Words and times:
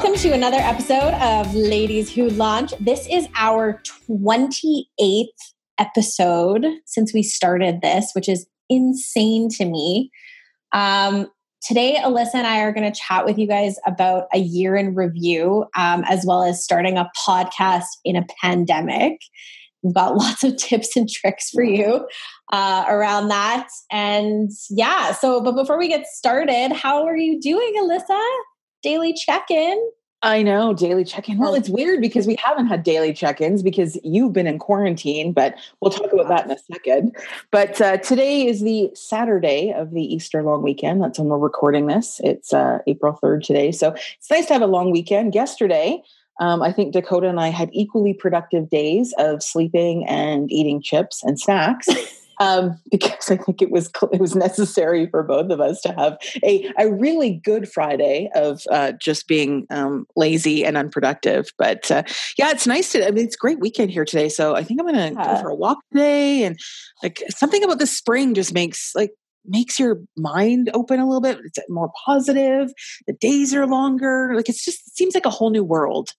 Welcome 0.00 0.18
to 0.20 0.32
another 0.32 0.56
episode 0.56 1.12
of 1.20 1.54
Ladies 1.54 2.10
Who 2.10 2.30
Launch. 2.30 2.72
This 2.80 3.06
is 3.06 3.28
our 3.36 3.82
28th 4.18 5.26
episode 5.76 6.64
since 6.86 7.12
we 7.12 7.22
started 7.22 7.82
this, 7.82 8.12
which 8.14 8.26
is 8.26 8.46
insane 8.70 9.50
to 9.58 9.66
me. 9.66 10.10
Um, 10.72 11.28
today, 11.60 11.98
Alyssa 12.02 12.36
and 12.36 12.46
I 12.46 12.60
are 12.60 12.72
going 12.72 12.90
to 12.90 12.98
chat 12.98 13.26
with 13.26 13.36
you 13.36 13.46
guys 13.46 13.76
about 13.86 14.24
a 14.32 14.38
year 14.38 14.74
in 14.74 14.94
review, 14.94 15.66
um, 15.76 16.02
as 16.08 16.24
well 16.24 16.44
as 16.44 16.64
starting 16.64 16.96
a 16.96 17.10
podcast 17.28 17.84
in 18.02 18.16
a 18.16 18.24
pandemic. 18.40 19.20
We've 19.82 19.94
got 19.94 20.16
lots 20.16 20.42
of 20.42 20.56
tips 20.56 20.96
and 20.96 21.10
tricks 21.10 21.50
for 21.50 21.62
you 21.62 22.08
uh, 22.50 22.84
around 22.88 23.28
that. 23.28 23.68
And 23.92 24.50
yeah, 24.70 25.12
so, 25.12 25.42
but 25.42 25.52
before 25.52 25.78
we 25.78 25.88
get 25.88 26.06
started, 26.06 26.72
how 26.72 27.04
are 27.04 27.18
you 27.18 27.38
doing, 27.38 27.74
Alyssa? 27.82 28.18
Daily 28.82 29.12
check 29.12 29.50
in. 29.50 29.90
I 30.22 30.42
know, 30.42 30.74
daily 30.74 31.04
check 31.04 31.30
in. 31.30 31.38
Well, 31.38 31.54
it's 31.54 31.70
weird 31.70 32.02
because 32.02 32.26
we 32.26 32.36
haven't 32.36 32.66
had 32.66 32.82
daily 32.82 33.14
check 33.14 33.40
ins 33.40 33.62
because 33.62 33.98
you've 34.04 34.34
been 34.34 34.46
in 34.46 34.58
quarantine, 34.58 35.32
but 35.32 35.54
we'll 35.80 35.90
talk 35.90 36.12
about 36.12 36.28
that 36.28 36.44
in 36.44 36.50
a 36.50 36.58
second. 36.58 37.16
But 37.50 37.80
uh, 37.80 37.96
today 37.96 38.46
is 38.46 38.60
the 38.60 38.90
Saturday 38.94 39.72
of 39.72 39.92
the 39.92 40.02
Easter 40.02 40.42
long 40.42 40.62
weekend. 40.62 41.02
That's 41.02 41.18
when 41.18 41.28
we're 41.28 41.38
recording 41.38 41.86
this. 41.86 42.20
It's 42.22 42.52
uh, 42.52 42.80
April 42.86 43.18
3rd 43.22 43.44
today. 43.44 43.72
So 43.72 43.94
it's 43.94 44.30
nice 44.30 44.44
to 44.46 44.52
have 44.52 44.62
a 44.62 44.66
long 44.66 44.90
weekend. 44.90 45.34
Yesterday, 45.34 46.02
um, 46.38 46.62
I 46.62 46.70
think 46.70 46.92
Dakota 46.92 47.28
and 47.28 47.40
I 47.40 47.48
had 47.48 47.70
equally 47.72 48.12
productive 48.12 48.68
days 48.68 49.14
of 49.16 49.42
sleeping 49.42 50.06
and 50.06 50.52
eating 50.52 50.82
chips 50.82 51.22
and 51.24 51.40
snacks. 51.40 51.88
Um, 52.40 52.80
because 52.90 53.30
I 53.30 53.36
think 53.36 53.62
it 53.62 53.70
was 53.70 53.90
it 54.12 54.20
was 54.20 54.34
necessary 54.34 55.06
for 55.06 55.22
both 55.22 55.50
of 55.50 55.60
us 55.60 55.80
to 55.82 55.92
have 55.92 56.18
a 56.42 56.68
a 56.78 56.90
really 56.90 57.40
good 57.44 57.70
Friday 57.70 58.30
of 58.34 58.62
uh, 58.70 58.92
just 58.92 59.28
being 59.28 59.66
um, 59.70 60.06
lazy 60.16 60.64
and 60.64 60.76
unproductive. 60.76 61.50
But 61.56 61.90
uh, 61.90 62.02
yeah, 62.36 62.50
it's 62.50 62.66
nice 62.66 62.90
to. 62.92 63.06
I 63.06 63.12
mean, 63.12 63.24
it's 63.24 63.36
great 63.36 63.60
weekend 63.60 63.90
here 63.90 64.04
today, 64.04 64.28
so 64.28 64.56
I 64.56 64.64
think 64.64 64.80
I'm 64.80 64.86
going 64.86 65.14
to 65.14 65.20
yeah. 65.20 65.34
go 65.34 65.42
for 65.42 65.50
a 65.50 65.54
walk 65.54 65.78
today. 65.92 66.44
And 66.44 66.58
like 67.02 67.22
something 67.28 67.62
about 67.62 67.78
the 67.78 67.86
spring 67.86 68.34
just 68.34 68.52
makes 68.52 68.92
like 68.94 69.12
makes 69.46 69.78
your 69.78 70.00
mind 70.16 70.70
open 70.74 70.98
a 70.98 71.06
little 71.06 71.20
bit. 71.20 71.38
It's 71.44 71.58
more 71.68 71.92
positive. 72.04 72.72
The 73.06 73.14
days 73.14 73.54
are 73.54 73.66
longer. 73.66 74.32
Like 74.34 74.48
it's 74.48 74.64
just 74.64 74.86
it 74.88 74.94
seems 74.94 75.14
like 75.14 75.26
a 75.26 75.30
whole 75.30 75.50
new 75.50 75.64
world. 75.64 76.10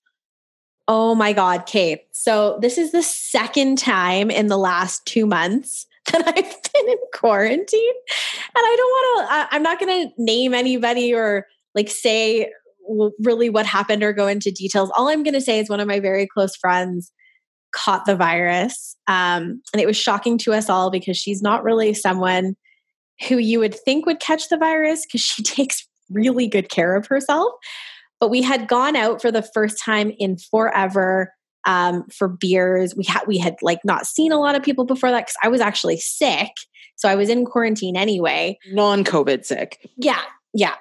Oh 0.87 1.15
my 1.15 1.31
God, 1.31 1.67
Kate. 1.67 2.01
So, 2.11 2.59
this 2.61 2.77
is 2.77 2.91
the 2.91 3.03
second 3.03 3.77
time 3.77 4.29
in 4.29 4.47
the 4.47 4.57
last 4.57 5.05
two 5.05 5.25
months 5.25 5.85
that 6.11 6.27
I've 6.27 6.33
been 6.73 6.89
in 6.89 6.97
quarantine. 7.13 7.93
And 8.55 8.63
I 8.63 8.75
don't 8.77 8.91
want 8.91 9.29
to, 9.29 9.55
I'm 9.55 9.63
not 9.63 9.79
going 9.79 10.07
to 10.07 10.13
name 10.17 10.53
anybody 10.53 11.13
or 11.13 11.45
like 11.75 11.89
say 11.89 12.51
really 13.19 13.49
what 13.49 13.65
happened 13.65 14.03
or 14.03 14.13
go 14.13 14.27
into 14.27 14.51
details. 14.51 14.91
All 14.97 15.07
I'm 15.07 15.23
going 15.23 15.33
to 15.33 15.41
say 15.41 15.59
is 15.59 15.69
one 15.69 15.79
of 15.79 15.87
my 15.87 15.99
very 15.99 16.27
close 16.27 16.55
friends 16.55 17.11
caught 17.71 18.05
the 18.05 18.15
virus. 18.15 18.95
Um, 19.07 19.61
and 19.73 19.81
it 19.81 19.87
was 19.87 19.97
shocking 19.97 20.37
to 20.39 20.53
us 20.53 20.69
all 20.69 20.91
because 20.91 21.17
she's 21.17 21.41
not 21.41 21.63
really 21.63 21.93
someone 21.93 22.55
who 23.27 23.37
you 23.37 23.59
would 23.59 23.75
think 23.75 24.05
would 24.05 24.19
catch 24.19 24.49
the 24.49 24.57
virus 24.57 25.05
because 25.05 25.21
she 25.21 25.43
takes 25.43 25.87
really 26.09 26.47
good 26.47 26.69
care 26.69 26.95
of 26.95 27.07
herself. 27.07 27.51
But 28.19 28.29
we 28.29 28.41
had 28.41 28.67
gone 28.67 28.95
out 28.95 29.21
for 29.21 29.31
the 29.31 29.47
first 29.53 29.83
time 29.83 30.11
in 30.19 30.37
forever 30.37 31.33
um, 31.65 32.05
for 32.11 32.27
beers. 32.27 32.95
We 32.95 33.03
had 33.05 33.23
we 33.27 33.37
had 33.37 33.55
like 33.61 33.79
not 33.83 34.05
seen 34.05 34.31
a 34.31 34.39
lot 34.39 34.55
of 34.55 34.63
people 34.63 34.85
before 34.85 35.11
that 35.11 35.21
because 35.21 35.37
I 35.43 35.47
was 35.47 35.61
actually 35.61 35.97
sick, 35.97 36.51
so 36.95 37.09
I 37.09 37.15
was 37.15 37.29
in 37.29 37.45
quarantine 37.45 37.95
anyway. 37.95 38.57
Non-COVID 38.71 39.45
sick. 39.45 39.89
Yeah, 39.97 40.21
yeah, 40.53 40.75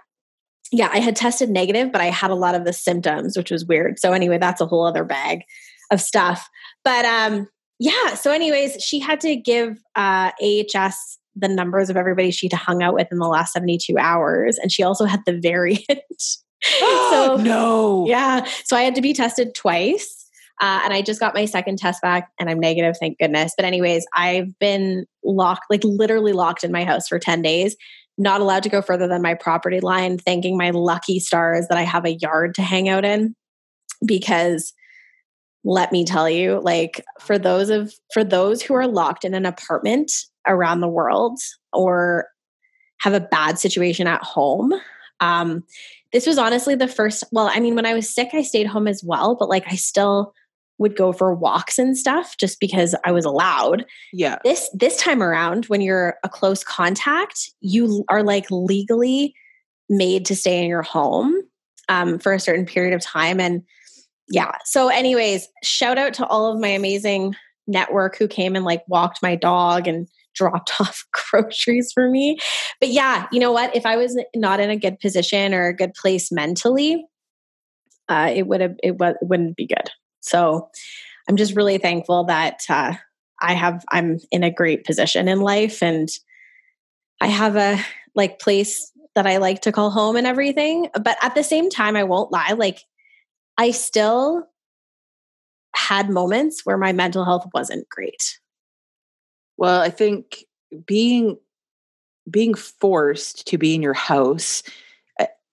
yeah. 0.72 0.90
I 0.92 1.00
had 1.00 1.16
tested 1.16 1.50
negative, 1.50 1.92
but 1.92 2.00
I 2.00 2.06
had 2.06 2.30
a 2.30 2.36
lot 2.36 2.54
of 2.54 2.64
the 2.64 2.72
symptoms, 2.72 3.36
which 3.36 3.50
was 3.50 3.64
weird. 3.64 3.98
So 3.98 4.12
anyway, 4.12 4.38
that's 4.38 4.60
a 4.60 4.66
whole 4.66 4.86
other 4.86 5.04
bag 5.04 5.42
of 5.90 6.00
stuff. 6.00 6.48
But 6.84 7.04
um, 7.04 7.48
yeah. 7.78 8.14
So 8.14 8.30
anyways, 8.30 8.82
she 8.82 8.98
had 8.98 9.20
to 9.20 9.36
give 9.36 9.78
uh, 9.96 10.30
AHS 10.42 11.18
the 11.36 11.48
numbers 11.48 11.90
of 11.90 11.96
everybody 11.96 12.30
she'd 12.30 12.52
hung 12.52 12.82
out 12.82 12.94
with 12.94 13.08
in 13.10 13.18
the 13.18 13.28
last 13.28 13.52
72 13.52 13.96
hours. 13.98 14.58
And 14.58 14.70
she 14.70 14.82
also 14.82 15.04
had 15.04 15.20
the 15.26 15.38
variant. 15.38 15.84
so 16.62 17.36
no. 17.40 18.04
Yeah. 18.06 18.46
So 18.64 18.76
I 18.76 18.82
had 18.82 18.94
to 18.96 19.02
be 19.02 19.12
tested 19.12 19.54
twice. 19.54 20.19
Uh, 20.60 20.80
and 20.84 20.92
I 20.92 21.00
just 21.00 21.20
got 21.20 21.34
my 21.34 21.46
second 21.46 21.78
test 21.78 22.02
back 22.02 22.30
and 22.38 22.50
I'm 22.50 22.60
negative, 22.60 22.96
thank 22.98 23.18
goodness. 23.18 23.54
But, 23.56 23.64
anyways, 23.64 24.06
I've 24.14 24.58
been 24.58 25.06
locked, 25.24 25.64
like 25.70 25.82
literally 25.84 26.32
locked 26.32 26.64
in 26.64 26.72
my 26.72 26.84
house 26.84 27.08
for 27.08 27.18
10 27.18 27.40
days, 27.40 27.76
not 28.18 28.40
allowed 28.40 28.62
to 28.64 28.68
go 28.68 28.82
further 28.82 29.08
than 29.08 29.22
my 29.22 29.34
property 29.34 29.80
line, 29.80 30.18
thanking 30.18 30.58
my 30.58 30.70
lucky 30.70 31.18
stars 31.18 31.66
that 31.68 31.78
I 31.78 31.82
have 31.82 32.04
a 32.04 32.14
yard 32.14 32.54
to 32.56 32.62
hang 32.62 32.88
out 32.88 33.04
in. 33.04 33.34
Because 34.04 34.74
let 35.64 35.92
me 35.92 36.04
tell 36.04 36.28
you, 36.28 36.60
like 36.60 37.04
for 37.20 37.38
those 37.38 37.70
of 37.70 37.94
for 38.12 38.24
those 38.24 38.62
who 38.62 38.74
are 38.74 38.86
locked 38.86 39.24
in 39.24 39.34
an 39.34 39.46
apartment 39.46 40.12
around 40.46 40.80
the 40.80 40.88
world 40.88 41.38
or 41.72 42.26
have 43.00 43.12
a 43.12 43.20
bad 43.20 43.58
situation 43.58 44.06
at 44.06 44.22
home, 44.22 44.72
um, 45.20 45.64
this 46.12 46.26
was 46.26 46.38
honestly 46.38 46.74
the 46.74 46.88
first 46.88 47.24
well 47.32 47.50
i 47.52 47.60
mean 47.60 47.74
when 47.74 47.86
i 47.86 47.94
was 47.94 48.12
sick 48.12 48.30
i 48.32 48.42
stayed 48.42 48.66
home 48.66 48.88
as 48.88 49.02
well 49.04 49.36
but 49.36 49.48
like 49.48 49.64
i 49.68 49.76
still 49.76 50.32
would 50.80 50.96
go 50.96 51.12
for 51.12 51.34
walks 51.34 51.78
and 51.78 51.96
stuff 51.96 52.36
just 52.38 52.58
because 52.58 52.96
I 53.04 53.12
was 53.12 53.26
allowed. 53.26 53.84
Yeah. 54.14 54.38
This 54.42 54.68
this 54.72 54.96
time 54.96 55.22
around 55.22 55.66
when 55.66 55.82
you're 55.82 56.16
a 56.24 56.28
close 56.28 56.64
contact, 56.64 57.50
you 57.60 58.04
are 58.08 58.22
like 58.22 58.46
legally 58.50 59.34
made 59.90 60.24
to 60.24 60.34
stay 60.34 60.58
in 60.58 60.68
your 60.68 60.82
home 60.82 61.34
um, 61.90 62.18
for 62.18 62.32
a 62.32 62.40
certain 62.40 62.64
period 62.64 62.94
of 62.94 63.02
time 63.02 63.38
and 63.38 63.62
yeah. 64.32 64.52
So 64.64 64.88
anyways, 64.88 65.48
shout 65.62 65.98
out 65.98 66.14
to 66.14 66.26
all 66.26 66.50
of 66.50 66.60
my 66.60 66.68
amazing 66.68 67.34
network 67.66 68.16
who 68.16 68.26
came 68.26 68.56
and 68.56 68.64
like 68.64 68.82
walked 68.88 69.22
my 69.22 69.34
dog 69.34 69.86
and 69.86 70.08
dropped 70.34 70.72
off 70.80 71.04
groceries 71.12 71.92
for 71.92 72.08
me. 72.08 72.38
But 72.80 72.88
yeah, 72.88 73.26
you 73.32 73.40
know 73.40 73.52
what? 73.52 73.76
If 73.76 73.84
I 73.84 73.96
was 73.96 74.18
not 74.34 74.60
in 74.60 74.70
a 74.70 74.76
good 74.76 74.98
position 74.98 75.52
or 75.52 75.66
a 75.66 75.76
good 75.76 75.92
place 75.92 76.32
mentally, 76.32 77.04
uh, 78.08 78.30
it 78.34 78.46
would 78.46 78.62
have 78.62 78.76
it, 78.82 78.92
w- 78.92 79.16
it 79.20 79.26
wouldn't 79.26 79.56
be 79.56 79.66
good. 79.66 79.90
So 80.20 80.68
I'm 81.28 81.36
just 81.36 81.56
really 81.56 81.78
thankful 81.78 82.24
that 82.24 82.60
uh, 82.68 82.94
I 83.40 83.54
have, 83.54 83.84
I'm 83.90 84.18
in 84.30 84.44
a 84.44 84.50
great 84.50 84.84
position 84.84 85.28
in 85.28 85.40
life 85.40 85.82
and 85.82 86.08
I 87.20 87.26
have 87.26 87.56
a 87.56 87.78
like 88.14 88.38
place 88.38 88.92
that 89.14 89.26
I 89.26 89.38
like 89.38 89.62
to 89.62 89.72
call 89.72 89.90
home 89.90 90.16
and 90.16 90.26
everything. 90.26 90.88
But 90.94 91.16
at 91.22 91.34
the 91.34 91.44
same 91.44 91.70
time, 91.70 91.96
I 91.96 92.04
won't 92.04 92.32
lie, 92.32 92.52
like 92.52 92.84
I 93.58 93.70
still 93.72 94.46
had 95.74 96.10
moments 96.10 96.64
where 96.64 96.78
my 96.78 96.92
mental 96.92 97.24
health 97.24 97.46
wasn't 97.52 97.88
great. 97.88 98.38
Well, 99.56 99.80
I 99.80 99.90
think 99.90 100.44
being 100.86 101.38
being 102.30 102.54
forced 102.54 103.46
to 103.48 103.58
be 103.58 103.74
in 103.74 103.82
your 103.82 103.94
house 103.94 104.62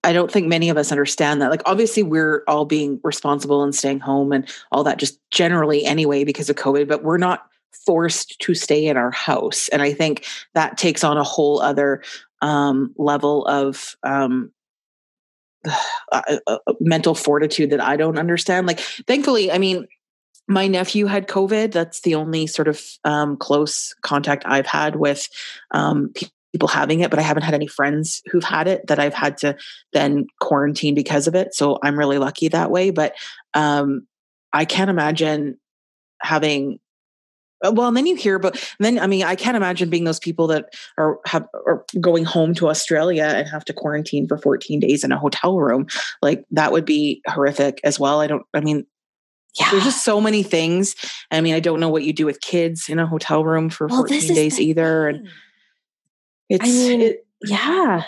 I 0.08 0.14
don't 0.14 0.32
think 0.32 0.46
many 0.46 0.70
of 0.70 0.78
us 0.78 0.90
understand 0.90 1.42
that. 1.42 1.50
Like, 1.50 1.60
obviously, 1.66 2.02
we're 2.02 2.42
all 2.48 2.64
being 2.64 2.98
responsible 3.04 3.62
and 3.62 3.74
staying 3.74 4.00
home 4.00 4.32
and 4.32 4.48
all 4.72 4.82
that, 4.84 4.98
just 4.98 5.20
generally 5.30 5.84
anyway, 5.84 6.24
because 6.24 6.48
of 6.48 6.56
COVID, 6.56 6.88
but 6.88 7.04
we're 7.04 7.18
not 7.18 7.44
forced 7.84 8.38
to 8.40 8.54
stay 8.54 8.86
in 8.86 8.96
our 8.96 9.10
house. 9.10 9.68
And 9.68 9.82
I 9.82 9.92
think 9.92 10.24
that 10.54 10.78
takes 10.78 11.04
on 11.04 11.18
a 11.18 11.22
whole 11.22 11.60
other 11.60 12.02
um, 12.40 12.94
level 12.96 13.44
of 13.48 13.96
um, 14.02 14.50
uh, 16.12 16.38
uh, 16.46 16.58
mental 16.80 17.14
fortitude 17.14 17.68
that 17.68 17.82
I 17.82 17.96
don't 17.96 18.18
understand. 18.18 18.66
Like, 18.66 18.80
thankfully, 18.80 19.52
I 19.52 19.58
mean, 19.58 19.86
my 20.46 20.68
nephew 20.68 21.04
had 21.04 21.28
COVID. 21.28 21.70
That's 21.70 22.00
the 22.00 22.14
only 22.14 22.46
sort 22.46 22.68
of 22.68 22.82
um, 23.04 23.36
close 23.36 23.94
contact 24.00 24.44
I've 24.46 24.66
had 24.66 24.96
with 24.96 25.28
um, 25.72 26.14
people 26.58 26.68
having 26.68 27.00
it, 27.00 27.10
but 27.10 27.18
I 27.18 27.22
haven't 27.22 27.44
had 27.44 27.54
any 27.54 27.68
friends 27.68 28.20
who've 28.30 28.42
had 28.42 28.66
it 28.66 28.86
that 28.88 28.98
I've 28.98 29.14
had 29.14 29.36
to 29.38 29.56
then 29.92 30.26
quarantine 30.40 30.94
because 30.94 31.28
of 31.28 31.36
it. 31.36 31.54
So 31.54 31.78
I'm 31.82 31.96
really 31.96 32.18
lucky 32.18 32.48
that 32.48 32.72
way. 32.72 32.90
But 32.90 33.14
um, 33.54 34.08
I 34.52 34.64
can't 34.64 34.90
imagine 34.90 35.58
having 36.20 36.80
uh, 37.64 37.72
well 37.72 37.88
and 37.88 37.96
then 37.96 38.06
you 38.06 38.14
hear 38.16 38.36
about 38.36 38.60
then 38.80 38.98
i 38.98 39.06
mean 39.06 39.24
i 39.24 39.34
can't 39.34 39.56
imagine 39.56 39.88
being 39.88 40.04
those 40.04 40.18
people 40.18 40.48
that 40.48 40.66
are 40.96 41.18
have 41.26 41.46
are 41.66 41.84
going 42.00 42.24
home 42.24 42.54
to 42.54 42.68
australia 42.68 43.24
and 43.24 43.48
have 43.48 43.64
to 43.64 43.72
quarantine 43.72 44.26
for 44.26 44.38
14 44.38 44.80
days 44.80 45.04
in 45.04 45.12
a 45.12 45.18
hotel 45.18 45.58
room 45.58 45.86
like 46.22 46.44
that 46.50 46.72
would 46.72 46.84
be 46.84 47.20
horrific 47.26 47.80
as 47.84 47.98
well 47.98 48.20
i 48.20 48.26
don't 48.26 48.44
i 48.54 48.60
mean 48.60 48.84
yeah. 49.58 49.70
There's 49.70 49.84
just 49.84 50.04
so 50.04 50.20
many 50.20 50.42
things. 50.42 50.94
I 51.30 51.40
mean, 51.40 51.54
I 51.54 51.60
don't 51.60 51.80
know 51.80 51.88
what 51.88 52.04
you 52.04 52.12
do 52.12 52.26
with 52.26 52.40
kids 52.40 52.88
in 52.88 52.98
a 52.98 53.06
hotel 53.06 53.44
room 53.44 53.70
for 53.70 53.86
well, 53.88 54.06
14 54.06 54.34
days 54.34 54.60
either. 54.60 55.08
And 55.08 55.28
it's, 56.48 56.64
I 56.64 56.68
mean, 56.68 57.00
it, 57.00 57.26
yeah. 57.44 58.04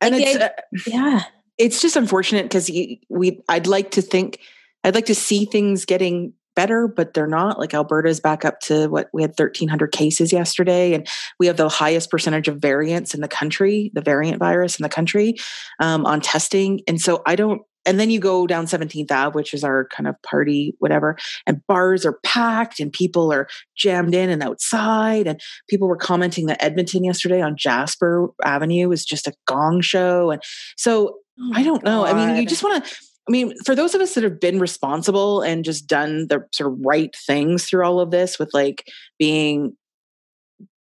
Like 0.00 0.12
and 0.12 0.14
it's, 0.16 0.36
uh, 0.36 0.48
yeah. 0.86 1.22
It's 1.58 1.80
just 1.80 1.96
unfortunate 1.96 2.44
because 2.44 2.70
we, 3.08 3.42
I'd 3.48 3.66
like 3.66 3.92
to 3.92 4.02
think, 4.02 4.40
I'd 4.84 4.94
like 4.94 5.06
to 5.06 5.14
see 5.14 5.44
things 5.44 5.84
getting 5.84 6.32
better, 6.54 6.88
but 6.88 7.14
they're 7.14 7.26
not. 7.26 7.58
Like 7.58 7.74
Alberta's 7.74 8.20
back 8.20 8.44
up 8.44 8.60
to 8.60 8.88
what 8.88 9.08
we 9.12 9.22
had 9.22 9.30
1,300 9.30 9.92
cases 9.92 10.32
yesterday, 10.32 10.94
and 10.94 11.06
we 11.38 11.46
have 11.46 11.56
the 11.56 11.68
highest 11.68 12.10
percentage 12.10 12.48
of 12.48 12.58
variants 12.58 13.14
in 13.14 13.20
the 13.20 13.28
country, 13.28 13.90
the 13.94 14.00
variant 14.00 14.38
virus 14.38 14.78
in 14.78 14.82
the 14.82 14.88
country 14.88 15.36
um, 15.80 16.04
on 16.06 16.20
testing. 16.20 16.80
And 16.86 17.00
so 17.00 17.22
I 17.26 17.36
don't. 17.36 17.62
And 17.84 17.98
then 17.98 18.10
you 18.10 18.20
go 18.20 18.46
down 18.46 18.66
17th 18.66 19.10
Ave, 19.10 19.34
which 19.34 19.54
is 19.54 19.64
our 19.64 19.86
kind 19.88 20.06
of 20.06 20.20
party, 20.22 20.74
whatever, 20.78 21.16
and 21.46 21.66
bars 21.66 22.04
are 22.06 22.18
packed 22.24 22.80
and 22.80 22.92
people 22.92 23.32
are 23.32 23.48
jammed 23.76 24.14
in 24.14 24.30
and 24.30 24.42
outside. 24.42 25.26
And 25.26 25.40
people 25.68 25.88
were 25.88 25.96
commenting 25.96 26.46
that 26.46 26.62
Edmonton 26.62 27.04
yesterday 27.04 27.40
on 27.40 27.56
Jasper 27.56 28.28
Avenue 28.44 28.88
was 28.88 29.04
just 29.04 29.26
a 29.26 29.34
gong 29.46 29.80
show. 29.80 30.30
And 30.30 30.42
so 30.76 31.18
oh 31.40 31.52
I 31.54 31.62
don't 31.62 31.84
know. 31.84 32.04
God. 32.04 32.14
I 32.14 32.26
mean, 32.26 32.36
you 32.36 32.46
just 32.46 32.62
want 32.62 32.84
to 32.84 32.90
I 33.28 33.30
mean, 33.30 33.54
for 33.64 33.76
those 33.76 33.94
of 33.94 34.00
us 34.00 34.14
that 34.14 34.24
have 34.24 34.40
been 34.40 34.58
responsible 34.58 35.42
and 35.42 35.64
just 35.64 35.86
done 35.86 36.26
the 36.28 36.44
sort 36.52 36.72
of 36.72 36.78
right 36.84 37.14
things 37.14 37.64
through 37.64 37.84
all 37.84 38.00
of 38.00 38.10
this 38.10 38.36
with 38.36 38.50
like 38.52 38.88
being 39.16 39.76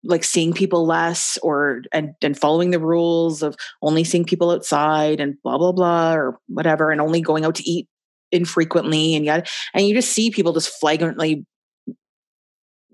like 0.04 0.24
seeing 0.24 0.54
people 0.54 0.86
less 0.86 1.38
or 1.44 1.82
and 1.92 2.14
and 2.22 2.38
following 2.38 2.72
the 2.72 2.80
rules 2.80 3.44
of 3.44 3.56
only 3.82 4.04
seeing 4.04 4.26
people 4.26 4.52
outside 4.52 5.20
and 5.20 5.36
blah 5.44 5.58
blah 5.58 5.72
blah 5.72 6.14
or 6.14 6.40
whatever 6.48 6.92
and 6.92 7.02
only 7.02 7.22
going 7.22 7.46
out 7.46 7.56
to 7.56 7.70
eat 7.70 7.88
infrequently 8.32 9.16
and 9.16 9.26
yet 9.26 9.50
and 9.74 9.88
you 9.88 9.94
just 9.94 10.12
see 10.12 10.32
people 10.32 10.54
just 10.54 10.70
flagrantly 10.80 11.46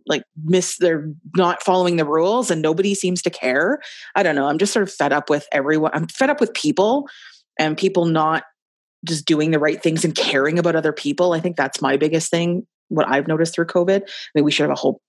like 0.07 0.23
miss 0.43 0.77
they're 0.77 1.09
not 1.35 1.63
following 1.63 1.97
the 1.97 2.05
rules 2.05 2.49
and 2.49 2.61
nobody 2.61 2.95
seems 2.95 3.21
to 3.21 3.29
care 3.29 3.79
i 4.15 4.23
don't 4.23 4.35
know 4.35 4.47
i'm 4.47 4.57
just 4.57 4.73
sort 4.73 4.83
of 4.83 4.91
fed 4.91 5.13
up 5.13 5.29
with 5.29 5.45
everyone 5.51 5.91
i'm 5.93 6.07
fed 6.07 6.29
up 6.29 6.41
with 6.41 6.53
people 6.53 7.07
and 7.59 7.77
people 7.77 8.05
not 8.05 8.43
just 9.05 9.25
doing 9.25 9.51
the 9.51 9.59
right 9.59 9.81
things 9.81 10.05
and 10.05 10.15
caring 10.15 10.59
about 10.59 10.75
other 10.75 10.93
people. 10.93 11.33
I 11.33 11.39
think 11.39 11.55
that's 11.55 11.81
my 11.81 11.97
biggest 11.97 12.31
thing. 12.31 12.65
What 12.89 13.07
I've 13.07 13.27
noticed 13.27 13.55
through 13.55 13.65
COVID. 13.65 14.01
I 14.01 14.07
mean, 14.35 14.45
we 14.45 14.51
should 14.51 14.63
have 14.63 14.71
a 14.71 14.75
whole 14.75 15.01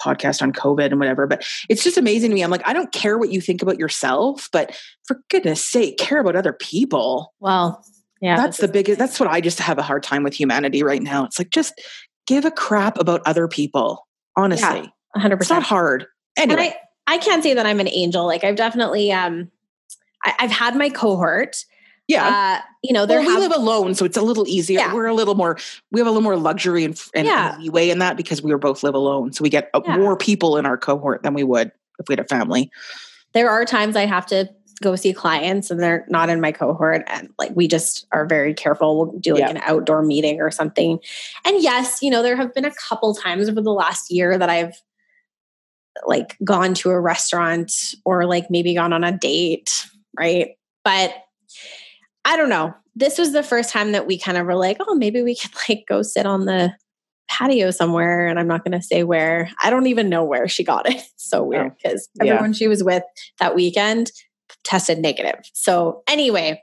podcast 0.00 0.42
on 0.42 0.52
COVID 0.52 0.86
and 0.86 0.98
whatever, 0.98 1.26
but 1.26 1.44
it's 1.68 1.84
just 1.84 1.98
amazing 1.98 2.30
to 2.30 2.34
me. 2.34 2.42
I'm 2.42 2.50
like, 2.50 2.66
I 2.66 2.72
don't 2.72 2.92
care 2.92 3.18
what 3.18 3.30
you 3.30 3.40
think 3.40 3.62
about 3.62 3.78
yourself, 3.78 4.48
but 4.52 4.78
for 5.04 5.20
goodness 5.30 5.64
sake, 5.64 5.98
care 5.98 6.20
about 6.20 6.36
other 6.36 6.52
people. 6.52 7.34
Well, 7.40 7.84
yeah. 8.20 8.36
That's 8.36 8.58
the 8.58 8.68
biggest, 8.68 8.98
that's 8.98 9.20
what 9.20 9.28
I 9.28 9.40
just 9.40 9.60
have 9.60 9.78
a 9.78 9.82
hard 9.82 10.02
time 10.02 10.22
with 10.22 10.34
humanity 10.34 10.82
right 10.82 11.02
now. 11.02 11.24
It's 11.24 11.38
like, 11.38 11.50
just 11.50 11.80
give 12.26 12.44
a 12.44 12.50
crap 12.50 12.98
about 12.98 13.22
other 13.26 13.48
people. 13.48 14.06
Honestly. 14.36 14.92
Yeah, 15.16 15.22
100%. 15.22 15.40
It's 15.40 15.50
not 15.50 15.62
hard. 15.62 16.06
Anyway. 16.36 16.74
I, 17.06 17.14
I 17.14 17.18
can't 17.18 17.42
say 17.42 17.54
that 17.54 17.66
I'm 17.66 17.80
an 17.80 17.88
angel. 17.88 18.26
Like 18.26 18.44
I've 18.44 18.56
definitely, 18.56 19.12
um, 19.12 19.50
I, 20.24 20.34
I've 20.40 20.50
had 20.50 20.76
my 20.76 20.90
cohort 20.90 21.56
yeah. 22.08 22.26
Uh, 22.26 22.66
you 22.82 22.94
know, 22.94 23.04
well, 23.04 23.20
we 23.20 23.26
have, 23.26 23.38
live 23.38 23.52
alone, 23.52 23.94
so 23.94 24.04
it's 24.04 24.16
a 24.16 24.22
little 24.22 24.48
easier. 24.48 24.78
Yeah. 24.78 24.94
We're 24.94 25.06
a 25.06 25.14
little 25.14 25.34
more, 25.34 25.58
we 25.92 26.00
have 26.00 26.06
a 26.06 26.10
little 26.10 26.22
more 26.22 26.36
luxury 26.36 26.84
and, 26.84 27.00
and 27.14 27.26
yeah. 27.26 27.56
leeway 27.58 27.90
in 27.90 27.98
that 27.98 28.16
because 28.16 28.42
we 28.42 28.54
both 28.54 28.82
live 28.82 28.94
alone. 28.94 29.32
So 29.32 29.42
we 29.42 29.50
get 29.50 29.70
yeah. 29.84 29.96
more 29.98 30.16
people 30.16 30.56
in 30.56 30.64
our 30.64 30.78
cohort 30.78 31.22
than 31.22 31.34
we 31.34 31.44
would 31.44 31.70
if 31.98 32.08
we 32.08 32.14
had 32.14 32.20
a 32.20 32.24
family. 32.24 32.70
There 33.34 33.50
are 33.50 33.64
times 33.66 33.94
I 33.94 34.06
have 34.06 34.24
to 34.26 34.48
go 34.80 34.96
see 34.96 35.12
clients 35.12 35.70
and 35.70 35.80
they're 35.80 36.06
not 36.08 36.28
in 36.28 36.40
my 36.40 36.52
cohort 36.52 37.02
and 37.08 37.28
like 37.38 37.50
we 37.54 37.66
just 37.66 38.06
are 38.12 38.26
very 38.26 38.54
careful 38.54 38.96
we'll 38.96 39.18
do 39.18 39.32
like 39.32 39.40
yeah. 39.40 39.50
an 39.50 39.56
outdoor 39.58 40.02
meeting 40.02 40.40
or 40.40 40.52
something 40.52 41.00
and 41.44 41.60
yes 41.60 41.98
you 42.00 42.10
know 42.10 42.22
there 42.22 42.36
have 42.36 42.54
been 42.54 42.64
a 42.64 42.74
couple 42.88 43.12
times 43.12 43.48
over 43.48 43.60
the 43.60 43.72
last 43.72 44.08
year 44.08 44.38
that 44.38 44.48
i've 44.48 44.80
like 46.06 46.36
gone 46.44 46.74
to 46.74 46.90
a 46.90 47.00
restaurant 47.00 47.72
or 48.04 48.24
like 48.24 48.50
maybe 48.50 48.72
gone 48.72 48.92
on 48.92 49.02
a 49.02 49.10
date 49.10 49.84
right 50.16 50.50
but 50.84 51.12
I 52.28 52.36
don't 52.36 52.50
know. 52.50 52.74
This 52.94 53.16
was 53.16 53.32
the 53.32 53.42
first 53.42 53.70
time 53.70 53.92
that 53.92 54.06
we 54.06 54.18
kind 54.18 54.36
of 54.36 54.44
were 54.44 54.54
like, 54.54 54.76
oh, 54.80 54.94
maybe 54.94 55.22
we 55.22 55.34
could 55.34 55.52
like 55.68 55.84
go 55.88 56.02
sit 56.02 56.26
on 56.26 56.44
the 56.44 56.74
patio 57.26 57.70
somewhere. 57.70 58.26
And 58.26 58.38
I'm 58.38 58.46
not 58.46 58.64
going 58.64 58.78
to 58.78 58.84
say 58.84 59.02
where. 59.02 59.50
I 59.62 59.70
don't 59.70 59.86
even 59.86 60.10
know 60.10 60.24
where 60.24 60.46
she 60.46 60.62
got 60.62 60.86
it. 60.86 60.96
It's 60.96 61.12
so 61.16 61.40
oh, 61.40 61.44
weird 61.44 61.72
because 61.82 62.06
oh, 62.20 62.24
yeah. 62.24 62.34
everyone 62.34 62.52
she 62.52 62.68
was 62.68 62.84
with 62.84 63.02
that 63.38 63.54
weekend 63.54 64.12
tested 64.62 64.98
negative. 64.98 65.40
So, 65.54 66.02
anyway, 66.06 66.62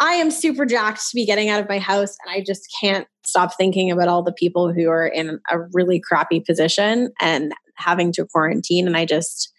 I 0.00 0.14
am 0.14 0.30
super 0.30 0.66
jacked 0.66 1.00
to 1.08 1.14
be 1.14 1.24
getting 1.24 1.48
out 1.48 1.62
of 1.62 1.68
my 1.68 1.78
house. 1.78 2.16
And 2.22 2.34
I 2.34 2.42
just 2.44 2.62
can't 2.78 3.06
stop 3.24 3.56
thinking 3.56 3.90
about 3.90 4.08
all 4.08 4.22
the 4.22 4.32
people 4.32 4.70
who 4.70 4.90
are 4.90 5.06
in 5.06 5.40
a 5.50 5.60
really 5.72 5.98
crappy 5.98 6.40
position 6.40 7.10
and 7.20 7.52
having 7.76 8.12
to 8.12 8.26
quarantine. 8.26 8.86
And 8.86 8.98
I 8.98 9.06
just, 9.06 9.50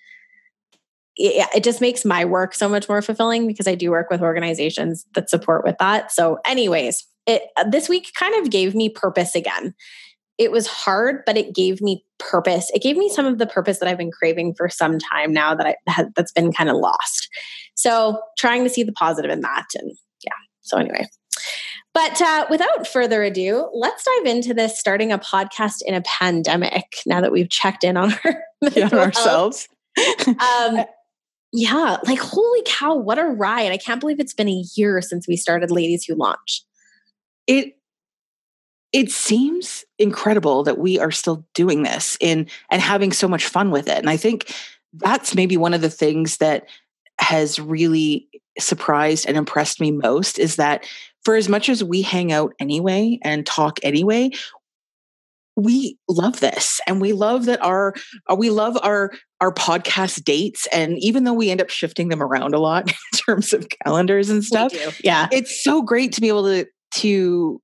it, 1.15 1.47
it 1.55 1.63
just 1.63 1.81
makes 1.81 2.05
my 2.05 2.25
work 2.25 2.53
so 2.53 2.69
much 2.69 2.87
more 2.87 3.01
fulfilling 3.01 3.47
because 3.47 3.67
I 3.67 3.75
do 3.75 3.91
work 3.91 4.09
with 4.09 4.21
organizations 4.21 5.05
that 5.15 5.29
support 5.29 5.63
with 5.63 5.75
that. 5.79 6.11
So, 6.11 6.39
anyways, 6.45 7.05
it 7.27 7.43
this 7.69 7.89
week 7.89 8.11
kind 8.17 8.35
of 8.35 8.51
gave 8.51 8.73
me 8.75 8.89
purpose 8.89 9.35
again. 9.35 9.73
It 10.37 10.51
was 10.51 10.65
hard, 10.67 11.23
but 11.25 11.37
it 11.37 11.53
gave 11.53 11.81
me 11.81 12.03
purpose. 12.17 12.71
It 12.73 12.81
gave 12.81 12.97
me 12.97 13.09
some 13.09 13.25
of 13.25 13.37
the 13.37 13.45
purpose 13.45 13.79
that 13.79 13.87
I've 13.87 13.97
been 13.97 14.11
craving 14.11 14.55
for 14.55 14.69
some 14.69 14.97
time 14.97 15.33
now 15.33 15.53
that 15.53 15.77
I 15.87 16.05
that's 16.15 16.31
been 16.31 16.51
kind 16.51 16.69
of 16.69 16.77
lost. 16.77 17.29
So, 17.75 18.21
trying 18.37 18.63
to 18.63 18.69
see 18.69 18.83
the 18.83 18.93
positive 18.93 19.31
in 19.31 19.41
that, 19.41 19.67
and 19.75 19.91
yeah. 20.23 20.31
So 20.61 20.77
anyway, 20.77 21.07
but 21.93 22.21
uh, 22.21 22.45
without 22.49 22.87
further 22.87 23.21
ado, 23.23 23.69
let's 23.73 24.05
dive 24.05 24.25
into 24.25 24.53
this 24.53 24.79
starting 24.79 25.11
a 25.11 25.19
podcast 25.19 25.81
in 25.85 25.93
a 25.93 26.01
pandemic 26.01 26.85
now 27.05 27.19
that 27.19 27.31
we've 27.31 27.49
checked 27.49 27.83
in 27.83 27.97
on 27.97 28.13
our 28.23 28.43
yeah, 28.75 28.89
ourselves. 28.89 29.67
um, 30.27 30.85
yeah, 31.53 31.97
like 32.05 32.19
holy 32.19 32.61
cow, 32.65 32.95
what 32.95 33.19
a 33.19 33.25
ride. 33.25 33.71
I 33.71 33.77
can't 33.77 33.99
believe 33.99 34.19
it's 34.19 34.33
been 34.33 34.49
a 34.49 34.63
year 34.75 35.01
since 35.01 35.27
we 35.27 35.35
started 35.35 35.71
Ladies 35.71 36.05
Who 36.05 36.15
Launch. 36.15 36.63
It 37.47 37.77
it 38.93 39.09
seems 39.09 39.85
incredible 39.97 40.63
that 40.63 40.77
we 40.77 40.99
are 40.99 41.11
still 41.11 41.45
doing 41.53 41.83
this 41.83 42.17
in 42.19 42.47
and 42.69 42.81
having 42.81 43.13
so 43.13 43.27
much 43.27 43.47
fun 43.47 43.71
with 43.71 43.87
it. 43.87 43.97
And 43.97 44.09
I 44.09 44.17
think 44.17 44.53
that's 44.93 45.33
maybe 45.33 45.55
one 45.55 45.73
of 45.73 45.81
the 45.81 45.89
things 45.89 46.37
that 46.37 46.65
has 47.19 47.59
really 47.59 48.27
surprised 48.59 49.25
and 49.27 49.37
impressed 49.37 49.79
me 49.79 49.91
most 49.91 50.37
is 50.39 50.57
that 50.57 50.85
for 51.23 51.35
as 51.35 51.47
much 51.47 51.69
as 51.69 51.83
we 51.83 52.01
hang 52.01 52.31
out 52.31 52.53
anyway 52.59 53.17
and 53.23 53.45
talk 53.45 53.79
anyway, 53.83 54.31
we 55.55 55.97
love 56.07 56.39
this 56.39 56.79
and 56.87 57.01
we 57.01 57.13
love 57.13 57.45
that 57.45 57.61
our 57.61 57.93
uh, 58.29 58.35
we 58.35 58.49
love 58.49 58.77
our 58.83 59.11
our 59.39 59.53
podcast 59.53 60.23
dates 60.23 60.67
and 60.71 60.97
even 60.99 61.23
though 61.23 61.33
we 61.33 61.49
end 61.49 61.61
up 61.61 61.69
shifting 61.69 62.09
them 62.09 62.21
around 62.21 62.53
a 62.53 62.59
lot 62.59 62.89
in 63.13 63.19
terms 63.19 63.53
of 63.53 63.67
calendars 63.83 64.29
and 64.29 64.43
stuff 64.43 64.73
yeah 65.03 65.27
it's 65.31 65.63
so 65.63 65.81
great 65.81 66.13
to 66.13 66.21
be 66.21 66.27
able 66.27 66.43
to 66.43 66.65
to 66.93 67.61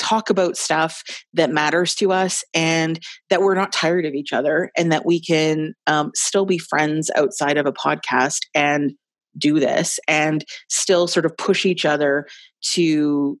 talk 0.00 0.30
about 0.30 0.56
stuff 0.56 1.02
that 1.34 1.50
matters 1.50 1.94
to 1.94 2.10
us 2.10 2.42
and 2.54 2.98
that 3.28 3.42
we're 3.42 3.54
not 3.54 3.70
tired 3.70 4.06
of 4.06 4.14
each 4.14 4.32
other 4.32 4.70
and 4.76 4.90
that 4.90 5.04
we 5.04 5.20
can 5.20 5.74
um, 5.86 6.10
still 6.14 6.46
be 6.46 6.58
friends 6.58 7.10
outside 7.16 7.58
of 7.58 7.66
a 7.66 7.72
podcast 7.72 8.38
and 8.54 8.92
do 9.38 9.60
this 9.60 10.00
and 10.08 10.44
still 10.68 11.06
sort 11.06 11.26
of 11.26 11.36
push 11.36 11.66
each 11.66 11.84
other 11.84 12.26
to 12.62 13.38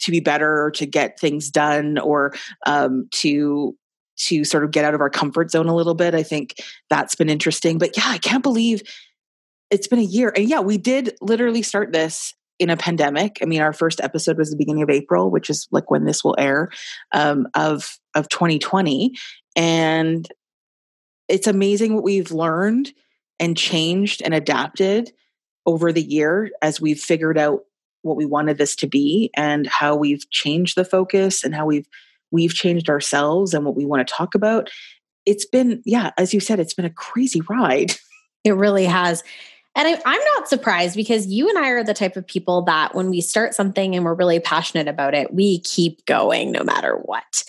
to 0.00 0.10
be 0.10 0.20
better 0.20 0.64
or 0.64 0.70
to 0.72 0.86
get 0.86 1.18
things 1.18 1.50
done 1.50 1.98
or 1.98 2.34
um, 2.66 3.08
to 3.12 3.76
to 4.18 4.44
sort 4.44 4.64
of 4.64 4.70
get 4.70 4.84
out 4.84 4.94
of 4.94 5.00
our 5.00 5.10
comfort 5.10 5.50
zone 5.50 5.68
a 5.68 5.74
little 5.74 5.94
bit. 5.94 6.14
I 6.14 6.22
think 6.22 6.54
that's 6.88 7.14
been 7.14 7.28
interesting. 7.28 7.78
But 7.78 7.96
yeah, 7.96 8.06
I 8.06 8.18
can't 8.18 8.42
believe 8.42 8.82
it's 9.70 9.86
been 9.86 9.98
a 9.98 10.02
year. 10.02 10.32
And 10.34 10.48
yeah, 10.48 10.60
we 10.60 10.78
did 10.78 11.16
literally 11.20 11.62
start 11.62 11.92
this 11.92 12.34
in 12.58 12.70
a 12.70 12.76
pandemic. 12.76 13.38
I 13.42 13.44
mean, 13.44 13.60
our 13.60 13.72
first 13.72 14.00
episode 14.00 14.38
was 14.38 14.50
the 14.50 14.56
beginning 14.56 14.82
of 14.82 14.90
April, 14.90 15.30
which 15.30 15.50
is 15.50 15.68
like 15.70 15.90
when 15.90 16.04
this 16.04 16.24
will 16.24 16.36
air 16.38 16.70
um, 17.12 17.46
of 17.54 17.98
of 18.14 18.28
2020, 18.28 19.14
and 19.54 20.26
it's 21.28 21.46
amazing 21.46 21.94
what 21.94 22.04
we've 22.04 22.32
learned 22.32 22.92
and 23.38 23.56
changed 23.56 24.22
and 24.24 24.32
adapted 24.32 25.12
over 25.66 25.92
the 25.92 26.02
year 26.02 26.50
as 26.62 26.80
we've 26.80 27.00
figured 27.00 27.36
out 27.36 27.64
what 28.02 28.16
we 28.16 28.24
wanted 28.24 28.58
this 28.58 28.76
to 28.76 28.86
be 28.86 29.30
and 29.36 29.66
how 29.66 29.96
we've 29.96 30.28
changed 30.30 30.76
the 30.76 30.84
focus 30.84 31.44
and 31.44 31.54
how 31.54 31.66
we've 31.66 31.86
we've 32.30 32.54
changed 32.54 32.88
ourselves 32.88 33.54
and 33.54 33.64
what 33.64 33.76
we 33.76 33.84
want 33.86 34.06
to 34.06 34.14
talk 34.14 34.34
about. 34.34 34.70
It's 35.24 35.46
been 35.46 35.82
yeah 35.84 36.10
as 36.18 36.32
you 36.32 36.40
said 36.40 36.60
it's 36.60 36.74
been 36.74 36.84
a 36.84 36.90
crazy 36.90 37.40
ride. 37.48 37.92
It 38.44 38.54
really 38.54 38.84
has. 38.84 39.24
And 39.76 39.86
I, 39.86 39.90
am 39.90 40.24
not 40.36 40.48
surprised 40.48 40.96
because 40.96 41.26
you 41.26 41.50
and 41.50 41.58
I 41.58 41.68
are 41.68 41.84
the 41.84 41.92
type 41.92 42.16
of 42.16 42.26
people 42.26 42.62
that 42.62 42.94
when 42.94 43.10
we 43.10 43.20
start 43.20 43.54
something 43.54 43.94
and 43.94 44.06
we're 44.06 44.14
really 44.14 44.40
passionate 44.40 44.88
about 44.88 45.14
it, 45.14 45.34
we 45.34 45.60
keep 45.60 46.06
going 46.06 46.50
no 46.50 46.64
matter 46.64 46.94
what. 46.94 47.44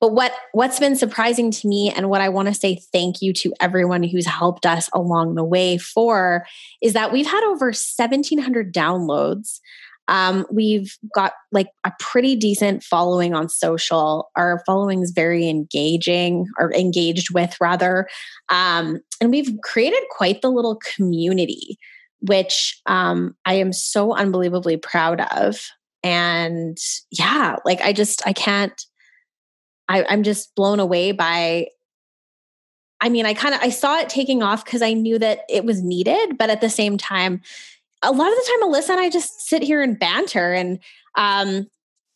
But 0.00 0.12
what 0.12 0.32
what's 0.52 0.78
been 0.78 0.94
surprising 0.94 1.50
to 1.50 1.66
me 1.66 1.90
and 1.90 2.08
what 2.08 2.20
I 2.20 2.28
want 2.28 2.46
to 2.46 2.54
say 2.54 2.76
thank 2.92 3.20
you 3.20 3.32
to 3.32 3.52
everyone 3.60 4.04
who's 4.04 4.26
helped 4.26 4.64
us 4.64 4.88
along 4.92 5.34
the 5.34 5.44
way 5.44 5.76
for 5.76 6.46
is 6.80 6.92
that 6.92 7.12
we've 7.12 7.26
had 7.26 7.42
over 7.44 7.66
1700 7.66 8.72
downloads 8.72 9.58
Um, 10.08 10.46
we've 10.50 10.96
got 11.14 11.32
like 11.52 11.68
a 11.84 11.92
pretty 11.98 12.36
decent 12.36 12.82
following 12.82 13.34
on 13.34 13.48
social. 13.48 14.30
Our 14.36 14.62
following 14.66 15.02
is 15.02 15.12
very 15.12 15.48
engaging 15.48 16.46
or 16.58 16.72
engaged 16.74 17.32
with 17.32 17.56
rather. 17.60 18.08
Um, 18.48 19.00
and 19.20 19.30
we've 19.30 19.54
created 19.62 20.02
quite 20.10 20.42
the 20.42 20.50
little 20.50 20.80
community, 20.94 21.78
which 22.20 22.80
um, 22.86 23.36
I 23.46 23.54
am 23.54 23.72
so 23.72 24.14
unbelievably 24.14 24.78
proud 24.78 25.20
of. 25.32 25.60
And 26.02 26.78
yeah, 27.10 27.56
like 27.64 27.80
I 27.80 27.92
just, 27.92 28.26
I 28.26 28.32
can't, 28.32 28.84
I, 29.88 30.04
I'm 30.08 30.24
just 30.24 30.54
blown 30.54 30.80
away 30.80 31.12
by 31.12 31.68
I 33.02 33.08
mean, 33.08 33.26
I 33.26 33.34
kind 33.34 33.52
of 33.52 33.60
I 33.60 33.70
saw 33.70 33.98
it 33.98 34.08
taking 34.08 34.44
off 34.44 34.64
because 34.64 34.80
I 34.80 34.92
knew 34.92 35.18
that 35.18 35.40
it 35.50 35.64
was 35.64 35.82
needed, 35.82 36.38
but 36.38 36.50
at 36.50 36.60
the 36.60 36.70
same 36.70 36.96
time, 36.96 37.42
a 38.02 38.12
lot 38.12 38.28
of 38.28 38.34
the 38.34 38.48
time, 38.48 38.70
Alyssa 38.70 38.90
and 38.90 39.00
I 39.00 39.10
just 39.10 39.48
sit 39.48 39.62
here 39.62 39.82
and 39.82 39.98
banter, 39.98 40.52
and 40.52 40.78
um, 41.16 41.66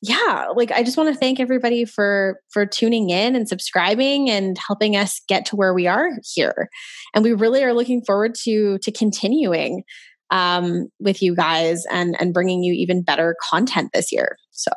yeah, 0.02 0.48
like 0.54 0.70
I 0.72 0.82
just 0.82 0.96
want 0.96 1.12
to 1.12 1.18
thank 1.18 1.40
everybody 1.40 1.84
for 1.84 2.40
for 2.50 2.66
tuning 2.66 3.10
in 3.10 3.34
and 3.34 3.48
subscribing 3.48 4.30
and 4.30 4.56
helping 4.66 4.96
us 4.96 5.20
get 5.28 5.46
to 5.46 5.56
where 5.56 5.74
we 5.74 5.86
are 5.86 6.10
here, 6.34 6.68
and 7.14 7.24
we 7.24 7.32
really 7.32 7.62
are 7.62 7.74
looking 7.74 8.02
forward 8.04 8.34
to 8.44 8.78
to 8.78 8.92
continuing 8.92 9.84
um, 10.30 10.88
with 11.00 11.22
you 11.22 11.34
guys 11.34 11.84
and 11.90 12.16
and 12.20 12.34
bringing 12.34 12.62
you 12.62 12.72
even 12.72 13.02
better 13.02 13.36
content 13.50 13.90
this 13.94 14.12
year. 14.12 14.36
So 14.50 14.70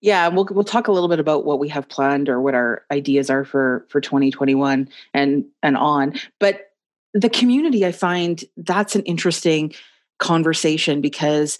yeah, 0.00 0.28
we'll 0.28 0.48
we'll 0.50 0.64
talk 0.64 0.88
a 0.88 0.92
little 0.92 1.08
bit 1.08 1.20
about 1.20 1.44
what 1.44 1.58
we 1.58 1.68
have 1.68 1.88
planned 1.88 2.28
or 2.28 2.40
what 2.40 2.54
our 2.54 2.82
ideas 2.90 3.30
are 3.30 3.44
for 3.44 3.86
for 3.88 4.00
2021 4.00 4.88
and 5.14 5.44
and 5.62 5.76
on. 5.76 6.14
But 6.38 6.66
the 7.12 7.28
community, 7.28 7.84
I 7.84 7.92
find 7.92 8.42
that's 8.56 8.94
an 8.94 9.02
interesting 9.02 9.72
conversation 10.20 11.00
because 11.00 11.58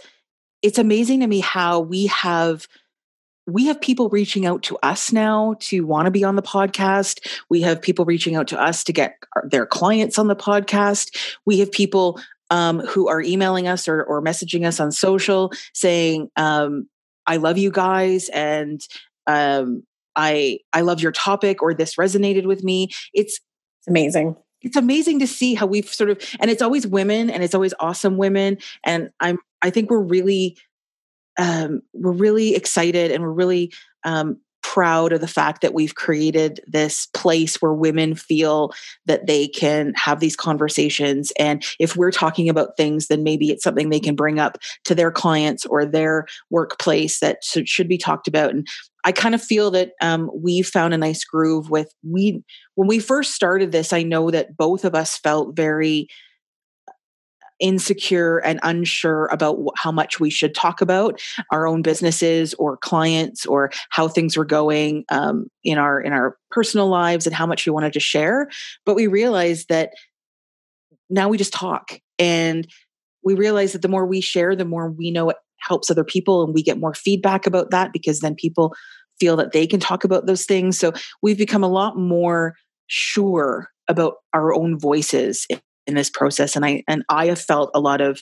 it's 0.62 0.78
amazing 0.78 1.20
to 1.20 1.26
me 1.26 1.40
how 1.40 1.80
we 1.80 2.06
have 2.06 2.68
we 3.46 3.66
have 3.66 3.80
people 3.80 4.08
reaching 4.10 4.46
out 4.46 4.62
to 4.64 4.78
us 4.82 5.12
now 5.12 5.56
to 5.60 5.84
want 5.84 6.06
to 6.06 6.10
be 6.10 6.22
on 6.22 6.36
the 6.36 6.42
podcast. 6.42 7.26
We 7.48 7.62
have 7.62 7.82
people 7.82 8.04
reaching 8.04 8.36
out 8.36 8.46
to 8.48 8.60
us 8.60 8.84
to 8.84 8.92
get 8.92 9.16
their 9.44 9.66
clients 9.66 10.18
on 10.18 10.28
the 10.28 10.36
podcast. 10.36 11.36
We 11.46 11.58
have 11.58 11.72
people 11.72 12.20
um, 12.50 12.80
who 12.80 13.08
are 13.08 13.22
emailing 13.22 13.66
us 13.66 13.88
or, 13.88 14.02
or 14.04 14.22
messaging 14.22 14.66
us 14.66 14.78
on 14.78 14.92
social 14.92 15.52
saying, 15.72 16.30
um, 16.36 16.88
I 17.26 17.36
love 17.36 17.58
you 17.58 17.70
guys 17.70 18.28
and 18.30 18.80
um, 19.26 19.84
I 20.16 20.58
I 20.72 20.80
love 20.80 21.00
your 21.00 21.12
topic 21.12 21.62
or 21.62 21.74
this 21.74 21.94
resonated 21.96 22.44
with 22.44 22.64
me. 22.64 22.90
It's 23.14 23.40
amazing. 23.88 24.36
It's 24.62 24.76
amazing 24.76 25.20
to 25.20 25.26
see 25.26 25.54
how 25.54 25.66
we've 25.66 25.88
sort 25.88 26.10
of 26.10 26.22
and 26.40 26.50
it's 26.50 26.62
always 26.62 26.86
women 26.86 27.30
and 27.30 27.42
it's 27.42 27.54
always 27.54 27.74
awesome 27.80 28.16
women 28.16 28.58
and 28.84 29.10
I'm 29.20 29.38
I 29.62 29.70
think 29.70 29.90
we're 29.90 30.00
really 30.00 30.56
um, 31.38 31.82
we're 31.94 32.12
really 32.12 32.54
excited 32.54 33.10
and 33.10 33.22
we're 33.22 33.32
really 33.32 33.72
um, 34.04 34.38
proud 34.62 35.12
of 35.12 35.20
the 35.20 35.28
fact 35.28 35.62
that 35.62 35.74
we've 35.74 35.94
created 35.94 36.60
this 36.66 37.06
place 37.14 37.60
where 37.62 37.72
women 37.72 38.14
feel 38.14 38.72
that 39.06 39.26
they 39.26 39.48
can 39.48 39.92
have 39.96 40.20
these 40.20 40.36
conversations. 40.36 41.32
And 41.38 41.64
if 41.78 41.96
we're 41.96 42.10
talking 42.10 42.48
about 42.48 42.76
things, 42.76 43.08
then 43.08 43.22
maybe 43.22 43.50
it's 43.50 43.64
something 43.64 43.88
they 43.88 44.00
can 44.00 44.14
bring 44.14 44.38
up 44.38 44.58
to 44.84 44.94
their 44.94 45.10
clients 45.10 45.64
or 45.66 45.86
their 45.86 46.26
workplace 46.50 47.20
that 47.20 47.42
should 47.42 47.88
be 47.88 47.98
talked 47.98 48.28
about. 48.28 48.50
And 48.50 48.66
I 49.04 49.12
kind 49.12 49.34
of 49.34 49.42
feel 49.42 49.70
that 49.72 49.92
um, 50.00 50.30
we 50.34 50.62
found 50.62 50.94
a 50.94 50.98
nice 50.98 51.24
groove 51.24 51.70
with 51.70 51.92
we 52.02 52.42
when 52.74 52.88
we 52.88 52.98
first 52.98 53.34
started 53.34 53.72
this. 53.72 53.92
I 53.92 54.02
know 54.02 54.30
that 54.30 54.56
both 54.56 54.84
of 54.84 54.94
us 54.94 55.16
felt 55.16 55.56
very 55.56 56.08
insecure 57.60 58.38
and 58.38 58.58
unsure 58.62 59.26
about 59.26 59.58
how 59.76 59.92
much 59.92 60.18
we 60.18 60.30
should 60.30 60.54
talk 60.54 60.80
about 60.80 61.20
our 61.52 61.66
own 61.66 61.82
businesses 61.82 62.54
or 62.54 62.78
clients 62.78 63.44
or 63.46 63.70
how 63.90 64.08
things 64.08 64.36
were 64.36 64.46
going 64.46 65.04
um, 65.10 65.46
in 65.62 65.78
our 65.78 66.00
in 66.00 66.12
our 66.12 66.36
personal 66.50 66.88
lives 66.88 67.26
and 67.26 67.36
how 67.36 67.46
much 67.46 67.66
we 67.66 67.72
wanted 67.72 67.92
to 67.92 68.00
share 68.00 68.48
but 68.86 68.96
we 68.96 69.06
realized 69.06 69.68
that 69.68 69.90
now 71.10 71.28
we 71.28 71.36
just 71.36 71.52
talk 71.52 72.00
and 72.18 72.66
we 73.22 73.34
realize 73.34 73.72
that 73.72 73.82
the 73.82 73.88
more 73.88 74.06
we 74.06 74.22
share 74.22 74.56
the 74.56 74.64
more 74.64 74.90
we 74.90 75.10
know 75.10 75.32
helps 75.60 75.90
other 75.90 76.04
people 76.04 76.42
and 76.42 76.54
we 76.54 76.62
get 76.62 76.78
more 76.78 76.94
feedback 76.94 77.46
about 77.46 77.70
that 77.70 77.92
because 77.92 78.20
then 78.20 78.34
people 78.34 78.74
feel 79.18 79.36
that 79.36 79.52
they 79.52 79.66
can 79.66 79.80
talk 79.80 80.04
about 80.04 80.26
those 80.26 80.44
things. 80.44 80.78
So 80.78 80.92
we've 81.22 81.38
become 81.38 81.62
a 81.62 81.68
lot 81.68 81.96
more 81.96 82.54
sure 82.86 83.68
about 83.88 84.14
our 84.32 84.54
own 84.54 84.78
voices 84.78 85.46
in 85.86 85.94
this 85.94 86.10
process. 86.10 86.56
And 86.56 86.64
i 86.64 86.82
and 86.88 87.04
i 87.08 87.26
have 87.26 87.40
felt 87.40 87.70
a 87.74 87.80
lot 87.80 88.00
of 88.00 88.20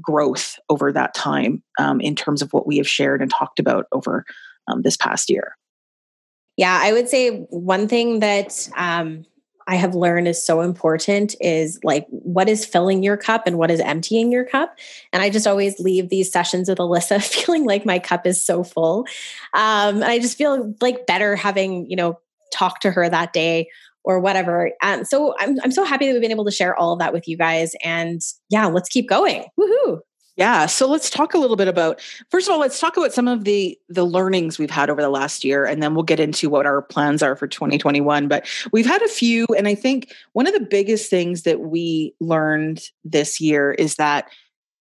growth 0.00 0.58
over 0.68 0.92
that 0.92 1.14
time 1.14 1.62
um, 1.78 2.00
in 2.00 2.14
terms 2.14 2.42
of 2.42 2.52
what 2.52 2.66
we 2.66 2.76
have 2.76 2.88
shared 2.88 3.22
and 3.22 3.30
talked 3.30 3.58
about 3.58 3.86
over 3.92 4.24
um, 4.68 4.82
this 4.82 4.96
past 4.96 5.30
year. 5.30 5.56
Yeah 6.56 6.78
i 6.82 6.92
would 6.92 7.08
say 7.08 7.46
one 7.50 7.88
thing 7.88 8.20
that 8.20 8.68
um, 8.76 9.24
i 9.66 9.74
have 9.74 9.94
learned 9.94 10.28
is 10.28 10.44
so 10.44 10.60
important 10.60 11.34
is 11.40 11.78
like 11.82 12.06
what 12.10 12.48
is 12.48 12.64
filling 12.64 13.02
your 13.02 13.16
cup 13.16 13.42
and 13.46 13.58
what 13.58 13.70
is 13.70 13.80
emptying 13.80 14.30
your 14.30 14.44
cup 14.44 14.76
and 15.12 15.22
i 15.22 15.30
just 15.30 15.46
always 15.46 15.78
leave 15.78 16.08
these 16.08 16.30
sessions 16.30 16.68
with 16.68 16.78
alyssa 16.78 17.22
feeling 17.44 17.64
like 17.64 17.84
my 17.84 17.98
cup 17.98 18.26
is 18.26 18.44
so 18.44 18.62
full 18.62 19.06
um, 19.54 19.96
and 19.96 20.04
i 20.04 20.18
just 20.18 20.38
feel 20.38 20.74
like 20.80 21.06
better 21.06 21.36
having 21.36 21.88
you 21.90 21.96
know 21.96 22.18
talked 22.52 22.82
to 22.82 22.90
her 22.90 23.08
that 23.08 23.32
day 23.32 23.68
or 24.06 24.20
whatever. 24.20 24.70
Um, 24.82 25.04
so 25.04 25.34
I'm, 25.40 25.58
I'm 25.62 25.72
so 25.72 25.84
happy 25.84 26.06
that 26.06 26.12
we've 26.12 26.22
been 26.22 26.30
able 26.30 26.44
to 26.44 26.52
share 26.52 26.76
all 26.76 26.92
of 26.92 27.00
that 27.00 27.12
with 27.12 27.26
you 27.26 27.36
guys. 27.36 27.72
And 27.82 28.20
yeah, 28.48 28.66
let's 28.66 28.88
keep 28.88 29.08
going. 29.08 29.44
Woohoo. 29.58 29.98
Yeah, 30.36 30.66
so 30.66 30.86
let's 30.86 31.08
talk 31.08 31.32
a 31.32 31.38
little 31.38 31.56
bit 31.56 31.66
about 31.66 32.00
first 32.30 32.46
of 32.46 32.52
all, 32.52 32.60
let's 32.60 32.78
talk 32.78 32.96
about 32.98 33.12
some 33.12 33.26
of 33.26 33.44
the 33.44 33.78
the 33.88 34.04
learnings 34.04 34.58
we've 34.58 34.70
had 34.70 34.90
over 34.90 35.00
the 35.00 35.08
last 35.08 35.44
year 35.44 35.64
and 35.64 35.82
then 35.82 35.94
we'll 35.94 36.04
get 36.04 36.20
into 36.20 36.50
what 36.50 36.66
our 36.66 36.82
plans 36.82 37.22
are 37.22 37.36
for 37.36 37.46
2021, 37.46 38.28
but 38.28 38.46
we've 38.70 38.86
had 38.86 39.00
a 39.02 39.08
few 39.08 39.46
and 39.56 39.66
I 39.66 39.74
think 39.74 40.12
one 40.34 40.46
of 40.46 40.52
the 40.52 40.60
biggest 40.60 41.08
things 41.08 41.42
that 41.42 41.60
we 41.60 42.14
learned 42.20 42.82
this 43.02 43.40
year 43.40 43.72
is 43.72 43.96
that 43.96 44.28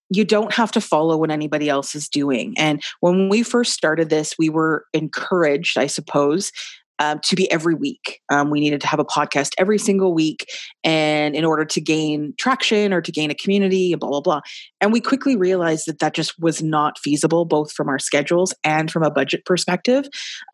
you 0.10 0.26
don't 0.26 0.54
have 0.54 0.72
to 0.74 0.82
follow 0.82 1.18
what 1.18 1.32
anybody 1.32 1.70
else 1.70 1.96
is 1.96 2.08
doing. 2.08 2.54
And 2.58 2.84
when 3.00 3.30
we 3.30 3.42
first 3.42 3.74
started 3.74 4.10
this, 4.10 4.38
we 4.38 4.50
were 4.50 4.86
encouraged, 4.94 5.78
I 5.78 5.88
suppose, 5.88 6.52
um, 7.00 7.20
to 7.24 7.36
be 7.36 7.52
every 7.52 7.76
week. 7.76 8.22
Um, 8.32 8.50
we 8.50 8.60
needed 8.60 8.82
to 8.82 8.88
have 8.88 9.00
a 9.00 9.06
podcast 9.06 9.52
every 9.58 9.78
single 9.78 10.14
week, 10.14 10.50
and 10.84 11.36
in 11.36 11.46
order 11.46 11.66
to 11.66 11.82
gain 11.82 12.34
traction 12.38 12.94
or 12.94 13.02
to 13.02 13.12
gain 13.12 13.32
a 13.32 13.36
community, 13.36 13.96
blah 13.96 14.10
blah 14.10 14.22
blah. 14.22 14.42
And 14.82 14.92
we 14.94 15.02
quickly 15.02 15.36
realized 15.36 15.88
that 15.88 16.00
that 16.00 16.14
just 16.14 16.40
was 16.40 16.62
not 16.62 16.98
feasible, 17.00 17.46
both 17.46 17.72
from 17.72 17.90
our 17.90 18.00
schedules 18.00 18.54
and 18.64 18.92
from 18.92 19.04
a 19.04 19.12
budget 19.12 19.46
perspective, 19.46 20.08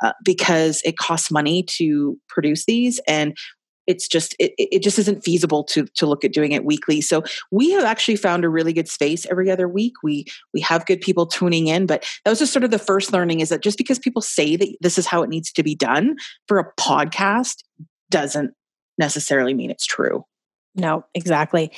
uh, 0.04 0.14
because 0.24 0.82
it 0.84 0.98
costs 0.98 1.32
money 1.32 1.64
to 1.78 2.18
produce 2.28 2.66
these, 2.66 3.00
and 3.08 3.36
it's 3.92 4.08
just 4.08 4.36
it, 4.40 4.54
it 4.58 4.82
just 4.82 4.98
isn't 4.98 5.24
feasible 5.24 5.64
to 5.64 5.86
to 5.94 6.06
look 6.06 6.24
at 6.24 6.34
doing 6.34 6.54
it 6.54 6.66
weekly 6.66 7.02
so 7.02 7.24
we 7.52 7.72
have 7.72 7.84
actually 7.84 8.16
found 8.16 8.46
a 8.46 8.50
really 8.50 8.74
good 8.74 8.88
space 8.88 9.26
every 9.28 9.52
other 9.52 9.68
week 9.68 9.94
we 10.02 10.26
we 10.54 10.62
have 10.62 10.86
good 10.86 11.02
people 11.02 11.26
tuning 11.26 11.68
in 11.68 11.86
but 11.86 12.04
that 12.24 12.32
was 12.32 12.40
just 12.40 12.54
sort 12.54 12.64
of 12.64 12.72
the 12.72 12.80
first 12.80 13.12
learning 13.12 13.42
is 13.42 13.50
that 13.50 13.62
just 13.62 13.78
because 13.78 14.00
people 14.00 14.22
say 14.22 14.56
that 14.56 14.76
this 14.82 14.98
is 14.98 15.06
how 15.06 15.22
it 15.22 15.30
needs 15.30 15.52
to 15.52 15.62
be 15.62 15.76
done 15.76 16.16
for 16.48 16.58
a 16.58 16.74
podcast 16.80 17.64
doesn't 18.10 18.54
necessarily 18.98 19.54
mean 19.54 19.70
it's 19.70 19.86
true 19.86 20.26
no, 20.74 21.04
exactly. 21.14 21.72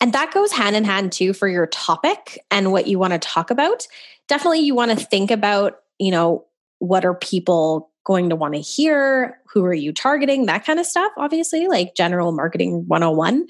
And 0.00 0.14
that 0.14 0.32
goes 0.32 0.52
hand 0.52 0.74
in 0.74 0.84
hand 0.84 1.12
too 1.12 1.34
for 1.34 1.48
your 1.48 1.66
topic 1.66 2.42
and 2.50 2.72
what 2.72 2.86
you 2.86 2.98
want 2.98 3.12
to 3.12 3.18
talk 3.18 3.50
about. 3.50 3.86
Definitely, 4.26 4.60
you 4.60 4.74
want 4.74 4.98
to 4.98 5.04
think 5.04 5.30
about, 5.30 5.80
you 5.98 6.10
know, 6.10 6.46
what 6.78 7.04
are 7.04 7.14
people 7.14 7.90
going 8.08 8.30
to 8.30 8.36
want 8.36 8.54
to 8.54 8.60
hear? 8.60 9.38
Who 9.52 9.64
are 9.66 9.74
you 9.74 9.92
targeting? 9.92 10.46
That 10.46 10.64
kind 10.64 10.80
of 10.80 10.86
stuff, 10.86 11.12
obviously, 11.18 11.68
like 11.68 11.94
general 11.94 12.32
marketing 12.32 12.84
101. 12.88 13.46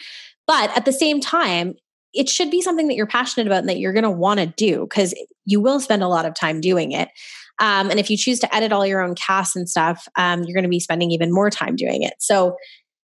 But 0.49 0.77
at 0.77 0.85
the 0.85 0.93
same 0.93 1.21
time, 1.21 1.75
it 2.13 2.29
should 2.29 2.51
be 2.51 2.61
something 2.61 2.89
that 2.89 2.97
you're 2.97 3.07
passionate 3.07 3.47
about 3.47 3.61
and 3.61 3.69
that 3.69 3.79
you're 3.79 3.93
going 3.93 4.03
to 4.03 4.11
want 4.11 4.41
to 4.41 4.47
do 4.47 4.81
because 4.81 5.15
you 5.45 5.61
will 5.61 5.79
spend 5.79 6.03
a 6.03 6.09
lot 6.09 6.27
of 6.27 6.35
time 6.35 6.61
doing 6.61 6.91
it. 6.91 7.09
Um, 7.61 7.89
and 7.89 8.01
if 8.01 8.11
you 8.11 8.17
choose 8.17 8.41
to 8.41 8.53
edit 8.55 8.73
all 8.73 8.85
your 8.85 9.01
own 9.01 9.15
casts 9.15 9.55
and 9.55 9.69
stuff, 9.69 10.09
um, 10.17 10.43
you're 10.43 10.55
going 10.55 10.65
to 10.65 10.69
be 10.69 10.81
spending 10.81 11.13
even 11.13 11.33
more 11.33 11.51
time 11.51 11.77
doing 11.77 12.03
it. 12.03 12.15
So 12.19 12.57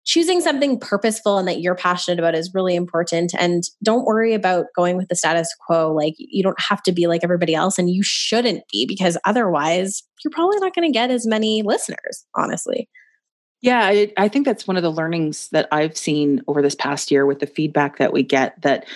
choosing 0.06 0.40
something 0.40 0.78
purposeful 0.78 1.36
and 1.36 1.46
that 1.48 1.60
you're 1.60 1.74
passionate 1.74 2.18
about 2.18 2.34
is 2.34 2.54
really 2.54 2.76
important. 2.76 3.34
And 3.38 3.64
don't 3.82 4.06
worry 4.06 4.32
about 4.32 4.66
going 4.74 4.96
with 4.96 5.08
the 5.08 5.16
status 5.16 5.52
quo. 5.66 5.92
Like, 5.92 6.14
you 6.16 6.42
don't 6.42 6.60
have 6.60 6.82
to 6.84 6.92
be 6.92 7.08
like 7.08 7.24
everybody 7.24 7.54
else, 7.54 7.76
and 7.78 7.90
you 7.90 8.02
shouldn't 8.02 8.62
be 8.72 8.86
because 8.86 9.18
otherwise, 9.24 10.02
you're 10.24 10.30
probably 10.30 10.58
not 10.60 10.74
going 10.74 10.90
to 10.90 10.96
get 10.96 11.10
as 11.10 11.26
many 11.26 11.62
listeners, 11.62 12.24
honestly. 12.34 12.88
Yeah, 13.60 13.84
I, 13.84 14.12
I, 14.16 14.28
think 14.28 14.44
that's 14.44 14.66
one 14.66 14.76
of 14.76 14.82
the 14.82 14.92
learnings 14.92 15.48
that 15.48 15.66
I've 15.72 15.96
seen 15.96 16.42
over 16.46 16.62
this 16.62 16.74
past 16.74 17.10
year 17.10 17.26
with 17.26 17.40
the 17.40 17.46
feedback 17.46 17.98
that 17.98 18.12
we 18.12 18.22
get 18.22 18.60
that, 18.62 18.86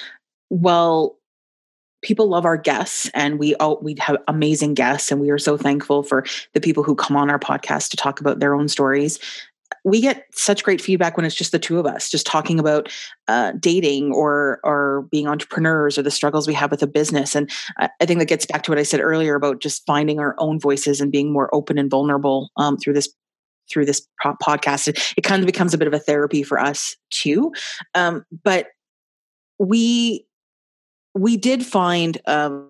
well, 0.50 1.16
people 2.02 2.28
love 2.28 2.44
our 2.44 2.56
guests 2.56 3.10
and 3.14 3.38
we 3.38 3.54
all 3.56 3.78
we 3.82 3.94
have 3.98 4.16
amazing 4.28 4.74
guests 4.74 5.10
and 5.10 5.20
we 5.20 5.30
are 5.30 5.38
so 5.38 5.56
thankful 5.56 6.02
for 6.02 6.24
the 6.54 6.60
people 6.60 6.82
who 6.82 6.94
come 6.94 7.16
on 7.16 7.30
our 7.30 7.38
podcast 7.38 7.90
to 7.90 7.96
talk 7.96 8.20
about 8.20 8.38
their 8.38 8.54
own 8.54 8.68
stories 8.68 9.18
we 9.84 10.00
get 10.00 10.24
such 10.32 10.64
great 10.64 10.80
feedback 10.80 11.16
when 11.16 11.24
it's 11.24 11.34
just 11.34 11.52
the 11.52 11.58
two 11.58 11.78
of 11.78 11.86
us 11.86 12.10
just 12.10 12.26
talking 12.26 12.58
about 12.58 12.88
uh, 13.28 13.52
dating 13.58 14.12
or 14.12 14.60
or 14.64 15.06
being 15.10 15.26
entrepreneurs 15.26 15.96
or 15.96 16.02
the 16.02 16.10
struggles 16.10 16.46
we 16.46 16.54
have 16.54 16.70
with 16.70 16.82
a 16.82 16.86
business. 16.86 17.34
And 17.34 17.50
I, 17.78 17.88
I, 18.00 18.06
think 18.06 18.18
that 18.18 18.26
gets 18.26 18.46
back 18.46 18.62
to 18.64 18.70
what 18.70 18.78
i 18.78 18.82
said 18.82 19.00
earlier 19.00 19.34
about 19.34 19.60
just 19.60 19.84
finding 19.86 20.18
our 20.18 20.34
own 20.38 20.58
voices 20.58 21.00
and 21.00 21.12
being 21.12 21.32
more 21.32 21.54
open 21.54 21.78
and 21.78 21.90
vulnerable 21.90 22.50
um, 22.56 22.76
through 22.76 22.94
this 22.94 23.08
through 23.70 23.86
this 23.86 24.06
podcast. 24.24 24.88
It, 24.88 25.14
it, 25.16 25.22
kind 25.22 25.40
of 25.40 25.46
becomes 25.46 25.72
a 25.72 25.78
bit 25.78 25.86
of 25.86 25.94
a 25.94 25.98
therapy 25.98 26.42
for 26.42 26.58
us 26.58 26.96
too. 27.10 27.52
Um, 27.94 28.24
but 28.42 28.68
we 29.58 30.26
we 31.14 31.36
did 31.36 31.64
find 31.64 32.18
um, 32.26 32.68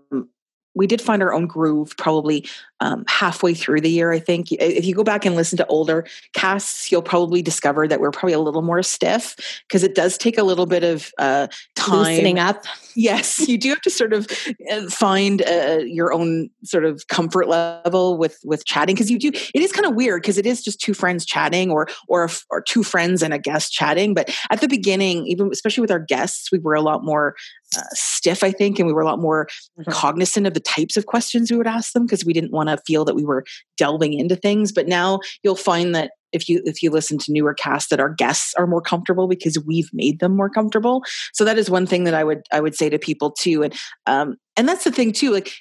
we 0.74 0.86
did 0.86 1.00
find 1.00 1.22
our 1.22 1.32
own 1.32 1.46
groove 1.46 1.96
probably 1.96 2.46
um, 2.80 3.04
halfway 3.08 3.54
through 3.54 3.80
the 3.80 3.90
year, 3.90 4.12
I 4.12 4.18
think. 4.18 4.52
If 4.52 4.84
you 4.84 4.94
go 4.94 5.04
back 5.04 5.24
and 5.24 5.36
listen 5.36 5.58
to 5.58 5.66
older 5.66 6.06
casts, 6.34 6.90
you'll 6.90 7.02
probably 7.02 7.42
discover 7.42 7.86
that 7.86 8.00
we're 8.00 8.10
probably 8.10 8.32
a 8.32 8.40
little 8.40 8.62
more 8.62 8.82
stiff 8.82 9.36
because 9.68 9.82
it 9.82 9.94
does 9.94 10.16
take 10.16 10.38
a 10.38 10.42
little 10.42 10.66
bit 10.66 10.82
of 10.82 11.12
uh, 11.18 11.48
time. 11.74 11.98
Loosening 11.98 12.38
up. 12.38 12.64
Yes, 12.96 13.46
you 13.48 13.58
do 13.58 13.68
have 13.70 13.80
to 13.82 13.90
sort 13.90 14.12
of 14.12 14.30
uh, 14.70 14.88
find 14.88 15.42
uh, 15.42 15.78
your 15.84 16.12
own 16.12 16.50
sort 16.64 16.84
of 16.84 17.06
comfort 17.08 17.48
level 17.48 18.16
with 18.16 18.38
with 18.44 18.64
chatting 18.64 18.94
because 18.94 19.10
you 19.10 19.18
do. 19.18 19.28
It 19.28 19.62
is 19.62 19.72
kind 19.72 19.86
of 19.86 19.94
weird 19.94 20.22
because 20.22 20.38
it 20.38 20.46
is 20.46 20.62
just 20.62 20.80
two 20.80 20.94
friends 20.94 21.24
chatting 21.24 21.70
or 21.70 21.88
or 22.08 22.28
or 22.50 22.62
two 22.62 22.82
friends 22.82 23.22
and 23.22 23.34
a 23.34 23.38
guest 23.38 23.72
chatting. 23.72 24.14
But 24.14 24.34
at 24.50 24.60
the 24.60 24.68
beginning, 24.68 25.26
even 25.26 25.50
especially 25.52 25.82
with 25.82 25.90
our 25.90 26.00
guests, 26.00 26.50
we 26.50 26.58
were 26.58 26.74
a 26.74 26.80
lot 26.80 27.04
more 27.04 27.34
uh, 27.76 27.82
stiff, 27.92 28.42
I 28.42 28.50
think, 28.50 28.78
and 28.78 28.86
we 28.86 28.92
were 28.92 29.02
a 29.02 29.06
lot 29.06 29.20
more 29.20 29.46
mm-hmm. 29.78 29.90
cognizant 29.90 30.46
of 30.46 30.54
the 30.54 30.60
types 30.60 30.96
of 30.96 31.06
questions 31.06 31.50
we 31.50 31.56
would 31.56 31.66
ask 31.66 31.92
them 31.92 32.04
because 32.04 32.24
we 32.24 32.32
didn't 32.32 32.52
want 32.52 32.69
to 32.76 32.82
feel 32.86 33.04
that 33.04 33.14
we 33.14 33.24
were 33.24 33.44
delving 33.76 34.14
into 34.14 34.36
things. 34.36 34.72
But 34.72 34.88
now 34.88 35.20
you'll 35.42 35.56
find 35.56 35.94
that 35.94 36.12
if 36.32 36.48
you 36.48 36.62
if 36.64 36.82
you 36.82 36.90
listen 36.90 37.18
to 37.18 37.32
newer 37.32 37.54
casts 37.54 37.90
that 37.90 38.00
our 38.00 38.10
guests 38.10 38.54
are 38.54 38.66
more 38.66 38.80
comfortable 38.80 39.28
because 39.28 39.58
we've 39.66 39.90
made 39.92 40.20
them 40.20 40.36
more 40.36 40.50
comfortable 40.50 41.02
so 41.32 41.44
that 41.44 41.58
is 41.58 41.70
one 41.70 41.86
thing 41.86 42.04
that 42.04 42.14
i 42.14 42.22
would 42.22 42.42
i 42.52 42.60
would 42.60 42.74
say 42.74 42.88
to 42.88 42.98
people 42.98 43.32
too 43.32 43.62
and 43.62 43.74
um 44.06 44.36
and 44.56 44.68
that's 44.68 44.84
the 44.84 44.92
thing 44.92 45.12
too 45.12 45.30
like 45.32 45.52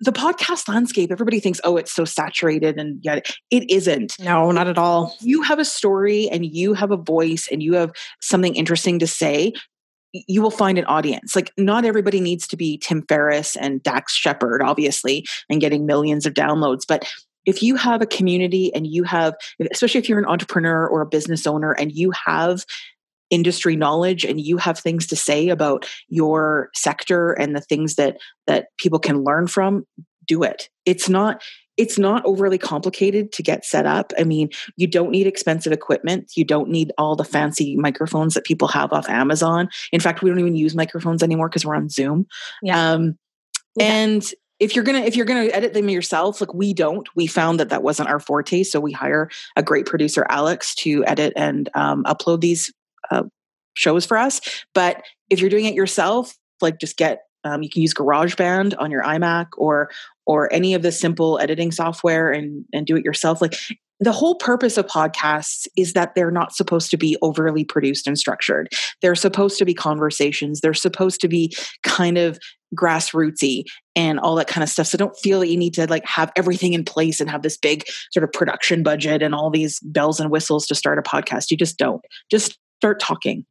the 0.00 0.12
podcast 0.12 0.68
landscape 0.68 1.10
everybody 1.10 1.40
thinks 1.40 1.60
oh 1.64 1.76
it's 1.76 1.92
so 1.92 2.04
saturated 2.04 2.78
and 2.78 2.98
yet 3.02 3.30
it 3.50 3.68
isn't 3.70 4.14
no 4.20 4.50
not 4.50 4.68
at 4.68 4.78
all 4.78 5.16
you 5.20 5.42
have 5.42 5.58
a 5.58 5.64
story 5.64 6.28
and 6.28 6.44
you 6.44 6.74
have 6.74 6.90
a 6.90 6.96
voice 6.96 7.48
and 7.50 7.62
you 7.62 7.74
have 7.74 7.90
something 8.20 8.54
interesting 8.54 8.98
to 8.98 9.06
say 9.06 9.52
you 10.12 10.42
will 10.42 10.50
find 10.50 10.78
an 10.78 10.84
audience. 10.86 11.36
Like, 11.36 11.52
not 11.56 11.84
everybody 11.84 12.20
needs 12.20 12.46
to 12.48 12.56
be 12.56 12.78
Tim 12.78 13.02
Ferriss 13.08 13.56
and 13.56 13.82
Dax 13.82 14.14
Shepard, 14.14 14.62
obviously, 14.62 15.26
and 15.48 15.60
getting 15.60 15.86
millions 15.86 16.26
of 16.26 16.34
downloads. 16.34 16.82
But 16.86 17.08
if 17.46 17.62
you 17.62 17.76
have 17.76 18.02
a 18.02 18.06
community 18.06 18.72
and 18.74 18.86
you 18.86 19.04
have, 19.04 19.34
especially 19.72 20.00
if 20.00 20.08
you're 20.08 20.18
an 20.18 20.26
entrepreneur 20.26 20.86
or 20.86 21.00
a 21.00 21.06
business 21.06 21.46
owner 21.46 21.72
and 21.72 21.92
you 21.92 22.12
have 22.26 22.64
industry 23.30 23.76
knowledge 23.76 24.24
and 24.24 24.40
you 24.40 24.56
have 24.56 24.78
things 24.78 25.06
to 25.06 25.16
say 25.16 25.48
about 25.48 25.88
your 26.08 26.68
sector 26.74 27.32
and 27.32 27.54
the 27.54 27.60
things 27.60 27.94
that 27.94 28.16
that 28.46 28.66
people 28.76 28.98
can 28.98 29.22
learn 29.22 29.46
from 29.46 29.86
do 30.26 30.42
it 30.42 30.68
it's 30.84 31.08
not 31.08 31.40
it's 31.80 31.98
not 31.98 32.22
overly 32.26 32.58
complicated 32.58 33.32
to 33.32 33.42
get 33.42 33.64
set 33.64 33.86
up. 33.86 34.12
I 34.18 34.24
mean, 34.24 34.50
you 34.76 34.86
don't 34.86 35.10
need 35.10 35.26
expensive 35.26 35.72
equipment. 35.72 36.32
You 36.36 36.44
don't 36.44 36.68
need 36.68 36.92
all 36.98 37.16
the 37.16 37.24
fancy 37.24 37.74
microphones 37.74 38.34
that 38.34 38.44
people 38.44 38.68
have 38.68 38.92
off 38.92 39.08
Amazon. 39.08 39.70
In 39.90 39.98
fact, 39.98 40.20
we 40.20 40.28
don't 40.28 40.38
even 40.38 40.56
use 40.56 40.74
microphones 40.74 41.22
anymore 41.22 41.48
because 41.48 41.64
we're 41.64 41.74
on 41.74 41.88
Zoom. 41.88 42.26
Yeah. 42.62 42.92
Um, 42.92 43.16
yeah. 43.76 43.94
And 43.94 44.30
if 44.58 44.76
you're 44.76 44.84
gonna 44.84 45.00
if 45.00 45.16
you're 45.16 45.24
gonna 45.24 45.46
edit 45.46 45.72
them 45.72 45.88
yourself, 45.88 46.42
like 46.42 46.52
we 46.52 46.74
don't, 46.74 47.08
we 47.16 47.26
found 47.26 47.58
that 47.60 47.70
that 47.70 47.82
wasn't 47.82 48.10
our 48.10 48.20
forte. 48.20 48.62
So 48.62 48.78
we 48.78 48.92
hire 48.92 49.30
a 49.56 49.62
great 49.62 49.86
producer, 49.86 50.26
Alex, 50.28 50.74
to 50.76 51.02
edit 51.06 51.32
and 51.34 51.70
um, 51.72 52.04
upload 52.04 52.42
these 52.42 52.70
uh, 53.10 53.22
shows 53.72 54.04
for 54.04 54.18
us. 54.18 54.42
But 54.74 55.02
if 55.30 55.40
you're 55.40 55.48
doing 55.48 55.64
it 55.64 55.72
yourself, 55.72 56.36
like 56.60 56.78
just 56.78 56.98
get 56.98 57.22
um, 57.42 57.62
you 57.62 57.70
can 57.70 57.80
use 57.80 57.94
GarageBand 57.94 58.74
on 58.78 58.90
your 58.90 59.02
iMac 59.02 59.46
or 59.56 59.88
or 60.30 60.52
any 60.52 60.74
of 60.74 60.82
the 60.82 60.92
simple 60.92 61.40
editing 61.40 61.72
software 61.72 62.30
and 62.30 62.64
and 62.72 62.86
do 62.86 62.96
it 62.96 63.04
yourself. 63.04 63.40
Like 63.40 63.56
the 63.98 64.12
whole 64.12 64.36
purpose 64.36 64.78
of 64.78 64.86
podcasts 64.86 65.66
is 65.76 65.92
that 65.94 66.14
they're 66.14 66.30
not 66.30 66.54
supposed 66.54 66.88
to 66.92 66.96
be 66.96 67.16
overly 67.20 67.64
produced 67.64 68.06
and 68.06 68.16
structured. 68.16 68.68
They're 69.02 69.16
supposed 69.16 69.58
to 69.58 69.64
be 69.64 69.74
conversations. 69.74 70.60
They're 70.60 70.72
supposed 70.72 71.20
to 71.22 71.28
be 71.28 71.52
kind 71.82 72.16
of 72.16 72.38
grassrootsy 72.78 73.64
and 73.96 74.20
all 74.20 74.36
that 74.36 74.46
kind 74.46 74.62
of 74.62 74.68
stuff. 74.68 74.86
So 74.86 74.96
don't 74.96 75.18
feel 75.18 75.40
that 75.40 75.48
you 75.48 75.56
need 75.56 75.74
to 75.74 75.88
like 75.88 76.06
have 76.06 76.30
everything 76.36 76.74
in 76.74 76.84
place 76.84 77.20
and 77.20 77.28
have 77.28 77.42
this 77.42 77.58
big 77.58 77.82
sort 78.12 78.22
of 78.22 78.32
production 78.32 78.84
budget 78.84 79.22
and 79.22 79.34
all 79.34 79.50
these 79.50 79.80
bells 79.80 80.20
and 80.20 80.30
whistles 80.30 80.68
to 80.68 80.76
start 80.76 81.00
a 81.00 81.02
podcast. 81.02 81.50
You 81.50 81.56
just 81.56 81.76
don't. 81.76 82.02
Just 82.30 82.56
start 82.78 83.00
talking. 83.00 83.44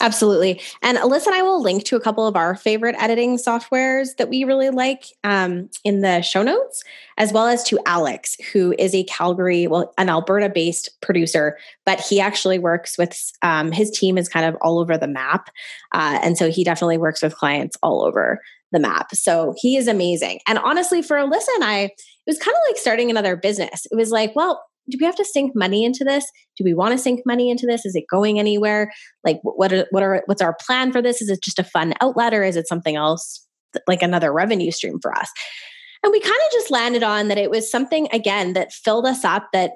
Absolutely. 0.00 0.60
And 0.82 0.96
Alyssa 0.96 1.26
and 1.26 1.34
I 1.34 1.42
will 1.42 1.62
link 1.62 1.84
to 1.84 1.96
a 1.96 2.00
couple 2.00 2.26
of 2.26 2.34
our 2.34 2.56
favorite 2.56 2.96
editing 2.98 3.36
softwares 3.36 4.16
that 4.16 4.30
we 4.30 4.44
really 4.44 4.70
like 4.70 5.04
um, 5.24 5.68
in 5.84 6.00
the 6.00 6.22
show 6.22 6.42
notes, 6.42 6.82
as 7.18 7.34
well 7.34 7.46
as 7.46 7.62
to 7.64 7.78
Alex, 7.84 8.36
who 8.50 8.74
is 8.78 8.94
a 8.94 9.04
Calgary, 9.04 9.66
well, 9.66 9.92
an 9.98 10.08
Alberta 10.08 10.48
based 10.48 10.88
producer, 11.02 11.58
but 11.84 12.00
he 12.00 12.18
actually 12.18 12.58
works 12.58 12.96
with 12.96 13.30
um, 13.42 13.72
his 13.72 13.90
team 13.90 14.16
is 14.16 14.28
kind 14.28 14.46
of 14.46 14.56
all 14.62 14.78
over 14.78 14.96
the 14.96 15.06
map. 15.06 15.50
Uh, 15.92 16.18
and 16.22 16.38
so 16.38 16.50
he 16.50 16.64
definitely 16.64 16.98
works 16.98 17.22
with 17.22 17.36
clients 17.36 17.76
all 17.82 18.02
over 18.02 18.40
the 18.72 18.80
map. 18.80 19.14
So 19.14 19.54
he 19.58 19.76
is 19.76 19.86
amazing. 19.86 20.40
And 20.46 20.58
honestly, 20.58 21.02
for 21.02 21.16
Alyssa 21.16 21.48
and 21.56 21.64
I, 21.64 21.80
it 21.80 21.92
was 22.26 22.38
kind 22.38 22.54
of 22.54 22.62
like 22.68 22.78
starting 22.78 23.10
another 23.10 23.36
business. 23.36 23.86
It 23.90 23.96
was 23.96 24.10
like, 24.10 24.34
well, 24.34 24.64
do 24.90 24.98
we 25.00 25.06
have 25.06 25.16
to 25.16 25.24
sink 25.24 25.52
money 25.54 25.84
into 25.84 26.04
this? 26.04 26.24
Do 26.56 26.64
we 26.64 26.74
want 26.74 26.92
to 26.92 26.98
sink 26.98 27.20
money 27.24 27.50
into 27.50 27.66
this? 27.66 27.84
Is 27.84 27.94
it 27.94 28.04
going 28.10 28.38
anywhere? 28.38 28.92
Like 29.24 29.40
what 29.42 29.72
are, 29.72 29.86
what 29.90 30.02
are 30.02 30.22
what's 30.26 30.42
our 30.42 30.56
plan 30.66 30.92
for 30.92 31.00
this? 31.00 31.22
Is 31.22 31.28
it 31.28 31.42
just 31.42 31.58
a 31.58 31.64
fun 31.64 31.94
outlet 32.00 32.34
or 32.34 32.42
is 32.42 32.56
it 32.56 32.68
something 32.68 32.96
else 32.96 33.46
like 33.86 34.02
another 34.02 34.32
revenue 34.32 34.70
stream 34.70 34.98
for 35.00 35.16
us? 35.16 35.30
And 36.02 36.12
we 36.12 36.20
kind 36.20 36.34
of 36.34 36.52
just 36.52 36.70
landed 36.70 37.02
on 37.02 37.28
that 37.28 37.38
it 37.38 37.50
was 37.50 37.70
something 37.70 38.08
again 38.12 38.54
that 38.54 38.72
filled 38.72 39.06
us 39.06 39.24
up, 39.24 39.48
that 39.52 39.72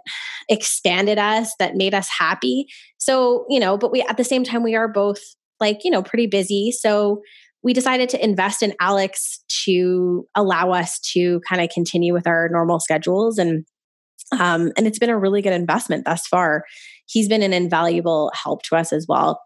expanded 0.48 1.18
us, 1.18 1.52
that 1.58 1.76
made 1.76 1.92
us 1.92 2.08
happy. 2.08 2.66
So, 2.96 3.44
you 3.50 3.60
know, 3.60 3.76
but 3.76 3.92
we 3.92 4.00
at 4.02 4.16
the 4.16 4.24
same 4.24 4.42
time 4.42 4.62
we 4.62 4.74
are 4.74 4.88
both 4.88 5.20
like, 5.60 5.80
you 5.84 5.90
know, 5.90 6.02
pretty 6.02 6.26
busy. 6.26 6.70
So 6.70 7.20
we 7.62 7.72
decided 7.72 8.08
to 8.10 8.22
invest 8.22 8.62
in 8.62 8.74
Alex 8.80 9.42
to 9.64 10.26
allow 10.34 10.72
us 10.72 10.98
to 11.12 11.40
kind 11.48 11.62
of 11.62 11.70
continue 11.70 12.12
with 12.12 12.26
our 12.26 12.48
normal 12.50 12.80
schedules 12.80 13.38
and 13.38 13.64
um, 14.32 14.72
and 14.76 14.86
it's 14.86 14.98
been 14.98 15.10
a 15.10 15.18
really 15.18 15.42
good 15.42 15.52
investment 15.52 16.04
thus 16.04 16.26
far. 16.26 16.64
He's 17.06 17.28
been 17.28 17.42
an 17.42 17.52
invaluable 17.52 18.32
help 18.34 18.62
to 18.64 18.76
us 18.76 18.92
as 18.92 19.06
well. 19.08 19.40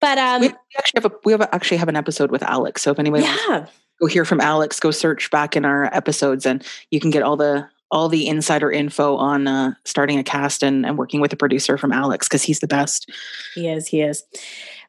But 0.00 0.18
um, 0.18 0.40
we, 0.42 0.48
actually 0.78 1.02
have 1.02 1.04
a, 1.06 1.14
we 1.24 1.32
have 1.32 1.40
a, 1.40 1.54
actually 1.54 1.78
have 1.78 1.88
an 1.88 1.96
episode 1.96 2.30
with 2.30 2.42
Alex. 2.42 2.82
So 2.82 2.90
if 2.90 2.98
anybody 2.98 3.24
yeah. 3.24 3.66
go 4.00 4.06
hear 4.06 4.24
from 4.24 4.40
Alex, 4.40 4.78
go 4.78 4.90
search 4.90 5.30
back 5.30 5.56
in 5.56 5.64
our 5.64 5.84
episodes, 5.94 6.44
and 6.44 6.64
you 6.90 7.00
can 7.00 7.10
get 7.10 7.22
all 7.22 7.36
the 7.36 7.68
all 7.90 8.08
the 8.08 8.26
insider 8.26 8.70
info 8.70 9.16
on 9.16 9.46
uh, 9.46 9.72
starting 9.84 10.18
a 10.18 10.24
cast 10.24 10.62
and, 10.62 10.84
and 10.84 10.98
working 10.98 11.20
with 11.20 11.32
a 11.32 11.36
producer 11.36 11.78
from 11.78 11.92
Alex 11.92 12.28
because 12.28 12.42
he's 12.42 12.60
the 12.60 12.66
best. 12.66 13.10
He 13.54 13.68
is. 13.68 13.86
He 13.86 14.02
is. 14.02 14.24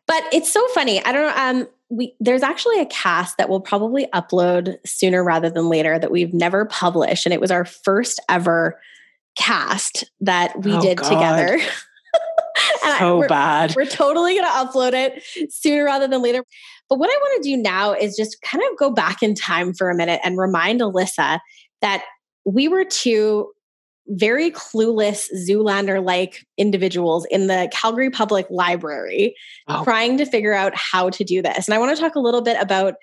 But 0.07 0.23
it's 0.33 0.51
so 0.51 0.65
funny. 0.69 1.03
I 1.03 1.11
don't 1.11 1.27
know. 1.27 1.43
Um, 1.43 1.67
we 1.89 2.15
there's 2.19 2.43
actually 2.43 2.81
a 2.81 2.85
cast 2.87 3.37
that 3.37 3.49
we'll 3.49 3.61
probably 3.61 4.07
upload 4.13 4.77
sooner 4.85 5.23
rather 5.23 5.49
than 5.49 5.69
later 5.69 5.97
that 5.97 6.11
we've 6.11 6.33
never 6.33 6.65
published, 6.65 7.25
and 7.25 7.33
it 7.33 7.41
was 7.41 7.51
our 7.51 7.65
first 7.65 8.19
ever 8.27 8.79
cast 9.37 10.03
that 10.21 10.63
we 10.63 10.73
oh, 10.73 10.81
did 10.81 10.97
God. 10.97 11.09
together. 11.09 11.59
so 12.97 13.19
we're, 13.19 13.27
bad. 13.27 13.75
We're 13.75 13.85
totally 13.85 14.35
going 14.35 14.45
to 14.45 14.51
upload 14.51 14.93
it 14.93 15.51
sooner 15.51 15.85
rather 15.85 16.07
than 16.07 16.21
later. 16.21 16.43
But 16.89 16.99
what 16.99 17.09
I 17.09 17.17
want 17.17 17.43
to 17.43 17.49
do 17.49 17.57
now 17.57 17.93
is 17.93 18.15
just 18.15 18.41
kind 18.41 18.63
of 18.63 18.77
go 18.77 18.91
back 18.91 19.21
in 19.21 19.35
time 19.35 19.73
for 19.73 19.89
a 19.89 19.95
minute 19.95 20.21
and 20.23 20.37
remind 20.37 20.81
Alyssa 20.81 21.39
that 21.81 22.03
we 22.45 22.67
were 22.67 22.85
two 22.85 23.51
very 24.09 24.51
clueless 24.51 25.27
Zoolander 25.35 26.03
like 26.03 26.45
individuals 26.57 27.25
in 27.29 27.47
the 27.47 27.69
Calgary 27.73 28.09
Public 28.09 28.47
Library 28.49 29.35
wow. 29.67 29.83
trying 29.83 30.17
to 30.17 30.25
figure 30.25 30.53
out 30.53 30.73
how 30.75 31.09
to 31.09 31.25
do 31.25 31.41
this. 31.41 31.67
And 31.67 31.75
I 31.75 31.77
want 31.77 31.95
to 31.95 32.01
talk 32.01 32.15
a 32.15 32.21
little 32.21 32.41
bit 32.41 32.57
about 32.61 32.93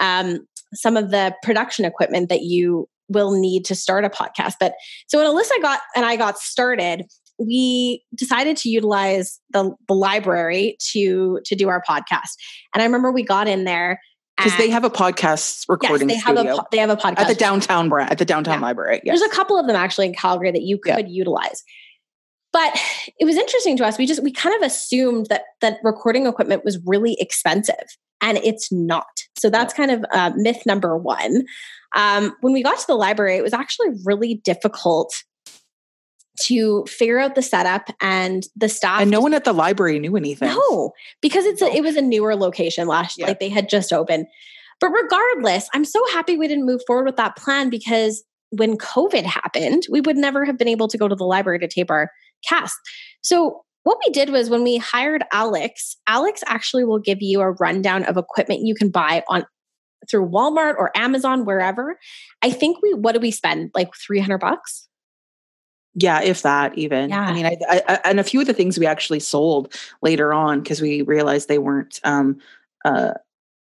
um, 0.00 0.46
some 0.72 0.96
of 0.96 1.10
the 1.10 1.34
production 1.42 1.84
equipment 1.84 2.30
that 2.30 2.42
you 2.42 2.88
will 3.08 3.32
need 3.38 3.64
to 3.66 3.74
start 3.74 4.04
a 4.04 4.10
podcast. 4.10 4.54
But 4.58 4.74
so 5.08 5.18
when 5.18 5.26
Alyssa 5.26 5.60
got 5.62 5.80
and 5.94 6.04
I 6.04 6.16
got 6.16 6.38
started, 6.38 7.04
we 7.38 8.04
decided 8.14 8.56
to 8.58 8.68
utilize 8.68 9.40
the, 9.50 9.74
the 9.88 9.94
library 9.94 10.76
to 10.92 11.40
to 11.44 11.54
do 11.54 11.68
our 11.68 11.82
podcast. 11.88 12.36
And 12.72 12.82
I 12.82 12.84
remember 12.84 13.12
we 13.12 13.24
got 13.24 13.48
in 13.48 13.64
there 13.64 14.00
because 14.36 14.56
they 14.56 14.70
have 14.70 14.84
a 14.84 14.90
podcast 14.90 15.64
recording 15.68 16.08
yes, 16.08 16.24
they 16.24 16.32
studio. 16.32 16.56
Have 16.56 16.58
a, 16.58 16.66
they 16.72 16.78
have 16.78 16.90
a 16.90 16.96
podcast 16.96 17.18
at 17.18 17.28
the 17.28 17.34
downtown 17.34 17.92
at 18.00 18.18
the 18.18 18.24
downtown 18.24 18.60
yeah. 18.60 18.66
library. 18.66 19.00
Yes. 19.04 19.18
There's 19.20 19.32
a 19.32 19.34
couple 19.34 19.58
of 19.58 19.66
them 19.66 19.76
actually 19.76 20.06
in 20.06 20.14
Calgary 20.14 20.50
that 20.50 20.62
you 20.62 20.78
could 20.78 20.98
yeah. 20.98 21.06
utilize. 21.06 21.62
But 22.52 22.80
it 23.18 23.24
was 23.24 23.36
interesting 23.36 23.76
to 23.78 23.84
us. 23.84 23.98
We 23.98 24.06
just 24.06 24.22
we 24.22 24.32
kind 24.32 24.54
of 24.56 24.62
assumed 24.62 25.26
that 25.26 25.42
that 25.60 25.78
recording 25.82 26.26
equipment 26.26 26.64
was 26.64 26.78
really 26.86 27.16
expensive, 27.18 27.84
and 28.20 28.38
it's 28.38 28.70
not. 28.70 29.06
So 29.36 29.50
that's 29.50 29.74
kind 29.74 29.90
of 29.90 30.04
uh, 30.12 30.30
myth 30.36 30.62
number 30.64 30.96
one. 30.96 31.44
Um, 31.94 32.34
when 32.40 32.52
we 32.52 32.62
got 32.62 32.78
to 32.78 32.86
the 32.86 32.96
library, 32.96 33.36
it 33.36 33.42
was 33.42 33.52
actually 33.52 33.88
really 34.04 34.40
difficult 34.44 35.14
to 36.42 36.84
figure 36.86 37.18
out 37.18 37.34
the 37.34 37.42
setup 37.42 37.90
and 38.00 38.44
the 38.56 38.68
staff. 38.68 39.00
And 39.00 39.10
no 39.10 39.20
one 39.20 39.34
at 39.34 39.44
the 39.44 39.52
library 39.52 39.98
knew 39.98 40.16
anything. 40.16 40.48
No, 40.48 40.92
because 41.22 41.44
it's 41.44 41.62
a, 41.62 41.66
it 41.66 41.82
was 41.82 41.96
a 41.96 42.02
newer 42.02 42.34
location 42.34 42.88
last 42.88 43.18
yeah. 43.18 43.26
like 43.28 43.40
they 43.40 43.48
had 43.48 43.68
just 43.68 43.92
opened. 43.92 44.26
But 44.80 44.90
regardless, 44.90 45.68
I'm 45.72 45.84
so 45.84 46.02
happy 46.12 46.36
we 46.36 46.48
didn't 46.48 46.66
move 46.66 46.80
forward 46.86 47.06
with 47.06 47.16
that 47.16 47.36
plan 47.36 47.70
because 47.70 48.24
when 48.50 48.76
COVID 48.76 49.24
happened, 49.24 49.84
we 49.90 50.00
would 50.00 50.16
never 50.16 50.44
have 50.44 50.58
been 50.58 50.68
able 50.68 50.88
to 50.88 50.98
go 50.98 51.08
to 51.08 51.14
the 51.14 51.24
library 51.24 51.60
to 51.60 51.68
tape 51.68 51.90
our 51.90 52.10
cast. 52.46 52.76
So 53.22 53.62
what 53.84 53.98
we 54.04 54.12
did 54.12 54.30
was 54.30 54.50
when 54.50 54.64
we 54.64 54.78
hired 54.78 55.24
Alex, 55.32 55.96
Alex 56.06 56.42
actually 56.46 56.84
will 56.84 56.98
give 56.98 57.18
you 57.20 57.40
a 57.40 57.52
rundown 57.52 58.04
of 58.04 58.16
equipment 58.16 58.60
you 58.64 58.74
can 58.74 58.90
buy 58.90 59.22
on 59.28 59.44
through 60.08 60.28
Walmart 60.28 60.76
or 60.76 60.90
Amazon, 60.96 61.44
wherever. 61.44 61.98
I 62.42 62.50
think 62.50 62.82
we, 62.82 62.94
what 62.94 63.12
do 63.12 63.20
we 63.20 63.30
spend? 63.30 63.70
Like 63.74 63.94
300 63.94 64.38
bucks? 64.38 64.88
Yeah, 65.94 66.22
if 66.22 66.42
that 66.42 66.76
even. 66.76 67.10
Yeah. 67.10 67.20
I 67.20 67.32
mean, 67.32 67.46
I, 67.46 67.56
I, 67.70 68.00
and 68.04 68.18
a 68.18 68.24
few 68.24 68.40
of 68.40 68.46
the 68.46 68.52
things 68.52 68.78
we 68.78 68.86
actually 68.86 69.20
sold 69.20 69.74
later 70.02 70.32
on 70.32 70.60
because 70.60 70.80
we 70.80 71.02
realized 71.02 71.48
they 71.48 71.58
weren't 71.58 72.00
um, 72.02 72.38
uh, 72.84 73.12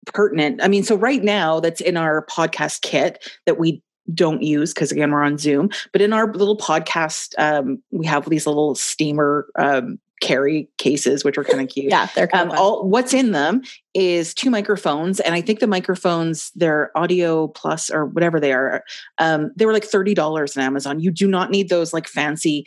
pertinent. 0.07 0.63
I 0.63 0.69
mean, 0.69 0.83
so 0.83 0.95
right 0.95 1.23
now 1.23 1.61
that's 1.61 1.81
in 1.81 1.97
our 1.97 2.27
podcast 2.27 2.83
kit 2.83 3.31
that 3.47 3.59
we 3.59 3.83
don't 4.15 4.43
use 4.43 4.73
because 4.73 4.91
again 4.91 5.13
we're 5.13 5.23
on 5.23 5.37
zoom 5.37 5.69
but 5.93 6.01
in 6.01 6.15
our 6.15 6.33
little 6.33 6.57
podcast 6.57 7.35
um, 7.39 7.83
we 7.91 8.07
have 8.07 8.29
these 8.29 8.47
little 8.47 8.75
steamer 8.75 9.47
um, 9.59 9.99
carry 10.21 10.69
cases, 10.79 11.25
which 11.25 11.39
are 11.39 11.45
kind 11.45 11.61
of 11.61 11.69
cute. 11.69 11.91
yeah, 11.91 12.09
they're 12.15 12.27
kind 12.27 12.51
um, 12.51 12.53
of 12.53 12.59
all 12.59 12.89
what's 12.89 13.15
in 13.15 13.33
them 13.33 13.63
is 13.95 14.35
two 14.35 14.51
microphones, 14.51 15.21
and 15.21 15.35
I 15.35 15.41
think 15.41 15.61
the 15.61 15.67
microphones, 15.67 16.51
they're 16.55 16.91
Audio 16.97 17.49
Plus 17.49 17.91
or 17.91 18.07
whatever 18.07 18.41
they 18.41 18.53
are. 18.53 18.83
Um, 19.19 19.51
they 19.57 19.67
were 19.67 19.73
like 19.73 19.85
thirty 19.85 20.15
dollars 20.15 20.57
on 20.57 20.63
Amazon. 20.63 21.01
You 21.01 21.11
do 21.11 21.29
not 21.29 21.51
need 21.51 21.69
those 21.69 21.93
like 21.93 22.09
fancy. 22.09 22.67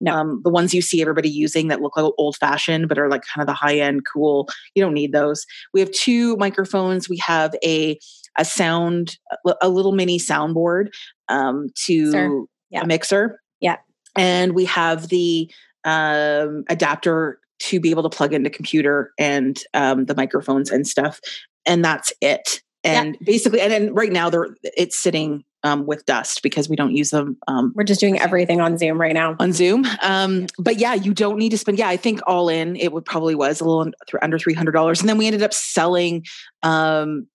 No. 0.00 0.16
Um, 0.16 0.40
the 0.42 0.50
ones 0.50 0.74
you 0.74 0.82
see 0.82 1.00
everybody 1.00 1.28
using 1.28 1.68
that 1.68 1.80
look 1.80 1.96
like 1.96 2.12
old 2.18 2.36
fashioned 2.36 2.88
but 2.88 2.98
are 2.98 3.08
like 3.08 3.22
kind 3.22 3.40
of 3.40 3.46
the 3.46 3.52
high 3.54 3.78
end 3.78 4.04
cool 4.04 4.48
you 4.74 4.82
don't 4.82 4.94
need 4.94 5.12
those 5.12 5.46
we 5.72 5.78
have 5.78 5.92
two 5.92 6.34
microphones 6.38 7.08
we 7.08 7.18
have 7.18 7.54
a 7.64 7.96
a 8.36 8.44
sound 8.44 9.16
a 9.60 9.68
little 9.68 9.92
mini 9.92 10.18
soundboard 10.18 10.88
um, 11.28 11.68
to 11.86 12.48
yeah. 12.70 12.80
a 12.80 12.86
mixer 12.86 13.40
yeah 13.60 13.76
and 14.16 14.54
we 14.54 14.64
have 14.64 15.08
the 15.08 15.48
um, 15.84 16.64
adapter 16.68 17.38
to 17.60 17.78
be 17.78 17.90
able 17.90 18.02
to 18.02 18.08
plug 18.08 18.32
into 18.32 18.50
computer 18.50 19.12
and 19.18 19.62
um, 19.74 20.06
the 20.06 20.14
microphones 20.14 20.70
and 20.70 20.86
stuff 20.86 21.20
and 21.66 21.84
that's 21.84 22.12
it. 22.20 22.60
And 22.84 23.14
yeah. 23.14 23.24
basically 23.24 23.60
and 23.60 23.70
then 23.70 23.94
right 23.94 24.10
now 24.10 24.28
they're 24.28 24.48
it's 24.64 24.98
sitting 24.98 25.44
um, 25.62 25.86
with 25.86 26.04
dust 26.04 26.42
because 26.42 26.68
we 26.68 26.74
don't 26.74 26.96
use 26.96 27.10
them 27.10 27.36
um, 27.46 27.72
we're 27.76 27.84
just 27.84 28.00
doing 28.00 28.18
everything 28.18 28.60
on 28.60 28.76
zoom 28.76 29.00
right 29.00 29.14
now. 29.14 29.36
on 29.38 29.52
zoom. 29.52 29.86
Um, 30.02 30.48
but 30.58 30.78
yeah 30.78 30.94
you 30.94 31.14
don't 31.14 31.38
need 31.38 31.50
to 31.50 31.58
spend 31.58 31.78
yeah 31.78 31.88
i 31.88 31.96
think 31.96 32.20
all 32.26 32.48
in 32.48 32.74
it 32.74 32.92
would 32.92 33.04
probably 33.04 33.36
was 33.36 33.60
a 33.60 33.64
little 33.64 33.92
under 34.20 34.38
$300 34.38 35.00
and 35.00 35.08
then 35.08 35.16
we 35.16 35.26
ended 35.26 35.44
up 35.44 35.54
selling 35.54 36.24
um, 36.64 37.28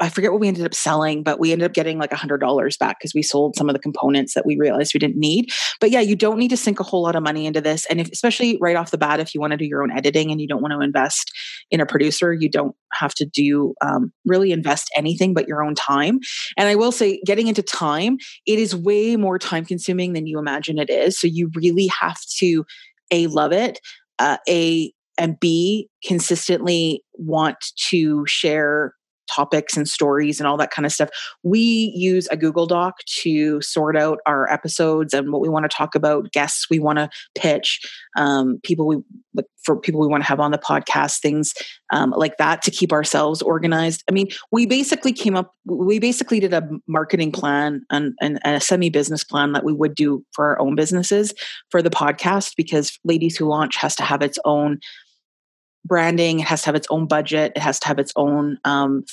I 0.00 0.08
forget 0.08 0.32
what 0.32 0.40
we 0.40 0.48
ended 0.48 0.64
up 0.64 0.74
selling, 0.74 1.22
but 1.22 1.38
we 1.38 1.52
ended 1.52 1.66
up 1.66 1.74
getting 1.74 1.98
like 1.98 2.12
a 2.12 2.16
hundred 2.16 2.38
dollars 2.38 2.76
back 2.76 2.98
because 2.98 3.14
we 3.14 3.22
sold 3.22 3.54
some 3.54 3.68
of 3.68 3.74
the 3.74 3.78
components 3.78 4.34
that 4.34 4.46
we 4.46 4.56
realized 4.56 4.94
we 4.94 5.00
didn't 5.00 5.18
need. 5.18 5.50
But 5.78 5.90
yeah, 5.90 6.00
you 6.00 6.16
don't 6.16 6.38
need 6.38 6.48
to 6.48 6.56
sink 6.56 6.80
a 6.80 6.82
whole 6.82 7.02
lot 7.02 7.16
of 7.16 7.22
money 7.22 7.46
into 7.46 7.60
this. 7.60 7.86
And 7.86 8.00
if, 8.00 8.10
especially 8.10 8.58
right 8.60 8.76
off 8.76 8.90
the 8.90 8.98
bat, 8.98 9.20
if 9.20 9.34
you 9.34 9.40
want 9.40 9.52
to 9.52 9.56
do 9.56 9.66
your 9.66 9.82
own 9.82 9.92
editing 9.92 10.30
and 10.30 10.40
you 10.40 10.48
don't 10.48 10.62
want 10.62 10.72
to 10.72 10.80
invest 10.80 11.32
in 11.70 11.80
a 11.80 11.86
producer, 11.86 12.32
you 12.32 12.48
don't 12.48 12.74
have 12.92 13.14
to 13.14 13.26
do 13.26 13.74
um, 13.82 14.12
really 14.24 14.52
invest 14.52 14.90
anything 14.96 15.34
but 15.34 15.46
your 15.46 15.62
own 15.62 15.74
time. 15.74 16.20
And 16.56 16.68
I 16.68 16.74
will 16.74 16.92
say, 16.92 17.20
getting 17.26 17.48
into 17.48 17.62
time, 17.62 18.16
it 18.46 18.58
is 18.58 18.74
way 18.74 19.16
more 19.16 19.38
time 19.38 19.64
consuming 19.64 20.14
than 20.14 20.26
you 20.26 20.38
imagine 20.38 20.78
it 20.78 20.90
is. 20.90 21.18
So 21.18 21.26
you 21.26 21.50
really 21.54 21.88
have 21.88 22.18
to 22.38 22.64
a 23.10 23.26
love 23.26 23.52
it, 23.52 23.80
uh, 24.18 24.38
a 24.48 24.92
and 25.18 25.38
b 25.38 25.88
consistently 26.04 27.04
want 27.14 27.56
to 27.90 28.24
share 28.26 28.94
topics 29.34 29.76
and 29.76 29.88
stories 29.88 30.40
and 30.40 30.46
all 30.46 30.56
that 30.56 30.70
kind 30.70 30.86
of 30.86 30.92
stuff. 30.92 31.10
We 31.42 31.92
use 31.94 32.28
a 32.28 32.36
Google 32.36 32.66
Doc 32.66 32.98
to 33.22 33.60
sort 33.60 33.96
out 33.96 34.18
our 34.26 34.50
episodes 34.50 35.14
and 35.14 35.32
what 35.32 35.40
we 35.40 35.48
want 35.48 35.64
to 35.64 35.74
talk 35.74 35.94
about, 35.94 36.32
guests 36.32 36.68
we 36.70 36.78
want 36.78 36.98
to 36.98 37.08
pitch, 37.34 37.80
um, 38.16 38.60
people 38.62 38.86
we 38.86 38.98
for 39.64 39.76
people 39.76 40.00
we 40.00 40.06
want 40.06 40.22
to 40.22 40.28
have 40.28 40.40
on 40.40 40.50
the 40.50 40.58
podcast, 40.58 41.20
things 41.20 41.54
um, 41.92 42.12
like 42.16 42.36
that 42.38 42.62
to 42.62 42.70
keep 42.70 42.92
ourselves 42.92 43.42
organized. 43.42 44.02
I 44.08 44.12
mean, 44.12 44.28
we 44.50 44.66
basically 44.66 45.12
came 45.12 45.36
up, 45.36 45.54
we 45.66 45.98
basically 45.98 46.40
did 46.40 46.54
a 46.54 46.68
marketing 46.86 47.32
plan 47.32 47.84
and, 47.90 48.14
and, 48.20 48.40
a 48.44 48.60
semi 48.60 48.90
business 48.90 49.24
plan 49.24 49.52
that 49.52 49.64
we 49.64 49.72
would 49.72 49.94
do 49.94 50.24
for 50.32 50.46
our 50.46 50.60
own 50.60 50.74
businesses 50.74 51.34
for 51.70 51.82
the 51.82 51.90
podcast 51.90 52.54
because 52.56 52.98
Ladies 53.04 53.36
Who 53.36 53.46
Launch 53.46 53.76
has 53.76 53.94
to 53.96 54.02
have 54.02 54.22
its 54.22 54.38
own 54.44 54.80
branding 55.84 56.40
it 56.40 56.46
has 56.46 56.62
to 56.62 56.66
have 56.66 56.74
its 56.74 56.86
own 56.90 57.06
budget 57.06 57.52
it 57.56 57.62
has 57.62 57.80
to 57.80 57.88
have 57.88 57.98
its 57.98 58.12
own 58.16 58.58
um, 58.64 59.04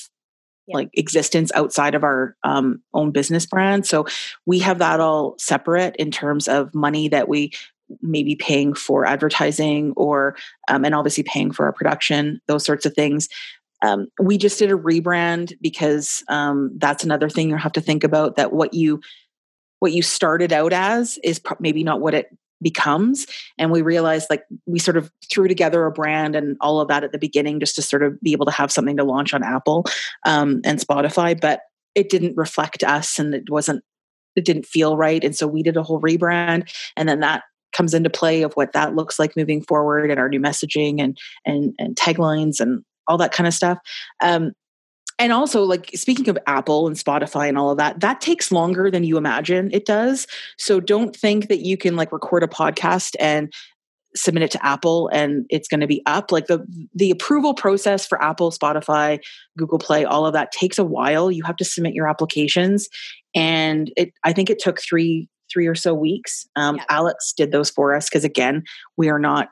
yeah. 0.67 0.75
like 0.77 0.89
existence 0.93 1.51
outside 1.55 1.95
of 1.95 2.03
our 2.03 2.35
um, 2.43 2.81
own 2.93 3.11
business 3.11 3.45
brand 3.45 3.85
so 3.85 4.05
we 4.45 4.59
have 4.59 4.79
that 4.79 4.99
all 4.99 5.35
separate 5.37 5.95
in 5.97 6.11
terms 6.11 6.47
of 6.47 6.73
money 6.75 7.07
that 7.07 7.27
we 7.27 7.51
may 8.01 8.21
be 8.21 8.35
paying 8.35 8.73
for 8.73 9.05
advertising 9.05 9.93
or 9.95 10.35
um, 10.67 10.83
and 10.83 10.93
obviously 10.93 11.23
paying 11.23 11.51
for 11.51 11.65
our 11.65 11.73
production 11.73 12.41
those 12.47 12.65
sorts 12.65 12.85
of 12.85 12.93
things 12.93 13.29
um, 13.83 14.07
we 14.19 14.37
just 14.37 14.57
did 14.57 14.71
a 14.71 14.75
rebrand 14.75 15.53
because 15.61 16.23
um, 16.29 16.71
that's 16.77 17.03
another 17.03 17.29
thing 17.29 17.49
you 17.49 17.57
have 17.57 17.73
to 17.73 17.81
think 17.81 18.03
about 18.03 18.35
that 18.35 18.51
what 18.51 18.73
you 18.73 18.99
what 19.79 19.91
you 19.91 20.01
started 20.01 20.51
out 20.51 20.73
as 20.73 21.19
is 21.23 21.39
maybe 21.59 21.83
not 21.83 22.01
what 22.01 22.13
it 22.13 22.35
becomes 22.61 23.27
and 23.57 23.71
we 23.71 23.81
realized 23.81 24.27
like 24.29 24.43
we 24.65 24.79
sort 24.79 24.97
of 24.97 25.11
threw 25.31 25.47
together 25.47 25.85
a 25.85 25.91
brand 25.91 26.35
and 26.35 26.57
all 26.59 26.79
of 26.81 26.87
that 26.87 27.03
at 27.03 27.11
the 27.11 27.19
beginning 27.19 27.59
just 27.59 27.75
to 27.75 27.81
sort 27.81 28.03
of 28.03 28.19
be 28.21 28.31
able 28.31 28.45
to 28.45 28.51
have 28.51 28.71
something 28.71 28.97
to 28.97 29.03
launch 29.03 29.33
on 29.33 29.43
apple 29.43 29.85
um, 30.25 30.61
and 30.63 30.79
spotify 30.79 31.39
but 31.39 31.61
it 31.95 32.09
didn't 32.09 32.35
reflect 32.35 32.83
us 32.83 33.19
and 33.19 33.33
it 33.33 33.49
wasn't 33.49 33.83
it 34.35 34.45
didn't 34.45 34.65
feel 34.65 34.97
right 34.97 35.23
and 35.23 35.35
so 35.35 35.47
we 35.47 35.61
did 35.61 35.77
a 35.77 35.83
whole 35.83 36.01
rebrand 36.01 36.69
and 36.95 37.07
then 37.07 37.19
that 37.19 37.43
comes 37.73 37.93
into 37.93 38.09
play 38.09 38.41
of 38.41 38.53
what 38.53 38.73
that 38.73 38.95
looks 38.95 39.19
like 39.19 39.35
moving 39.35 39.61
forward 39.61 40.09
and 40.09 40.19
our 40.19 40.29
new 40.29 40.39
messaging 40.39 41.01
and 41.01 41.17
and 41.45 41.73
and 41.77 41.95
taglines 41.95 42.59
and 42.59 42.83
all 43.07 43.17
that 43.17 43.31
kind 43.31 43.47
of 43.47 43.53
stuff. 43.53 43.79
Um, 44.21 44.51
and 45.19 45.33
also 45.33 45.63
like 45.63 45.89
speaking 45.95 46.29
of 46.29 46.37
apple 46.47 46.87
and 46.87 46.95
spotify 46.95 47.47
and 47.47 47.57
all 47.57 47.71
of 47.71 47.77
that 47.77 47.99
that 47.99 48.21
takes 48.21 48.51
longer 48.51 48.91
than 48.91 49.03
you 49.03 49.17
imagine 49.17 49.69
it 49.73 49.85
does. 49.85 50.27
So 50.57 50.79
don't 50.79 51.15
think 51.15 51.47
that 51.47 51.59
you 51.59 51.77
can 51.77 51.95
like 51.95 52.11
record 52.11 52.43
a 52.43 52.47
podcast 52.47 53.15
and 53.19 53.51
submit 54.15 54.43
it 54.43 54.51
to 54.51 54.65
apple 54.65 55.09
and 55.13 55.45
it's 55.49 55.67
going 55.67 55.79
to 55.79 55.87
be 55.87 56.01
up. 56.05 56.31
Like 56.31 56.47
the 56.47 56.65
the 56.93 57.11
approval 57.11 57.53
process 57.53 58.05
for 58.05 58.21
apple 58.21 58.51
spotify 58.51 59.19
google 59.57 59.79
play 59.79 60.05
all 60.05 60.25
of 60.25 60.33
that 60.33 60.51
takes 60.51 60.77
a 60.77 60.83
while. 60.83 61.31
You 61.31 61.43
have 61.43 61.57
to 61.57 61.65
submit 61.65 61.93
your 61.93 62.07
applications. 62.07 62.89
And 63.35 63.91
it 63.95 64.13
i 64.23 64.33
think 64.33 64.49
it 64.49 64.59
took 64.59 64.81
three 64.81 65.29
three 65.51 65.67
or 65.67 65.75
so 65.75 65.93
weeks. 65.93 66.47
Um, 66.55 66.77
yeah. 66.77 66.85
alex 66.89 67.33
did 67.35 67.51
those 67.51 67.69
for 67.69 67.95
us 67.95 68.09
because 68.09 68.23
again 68.23 68.63
we 68.97 69.09
are 69.09 69.19
not 69.19 69.49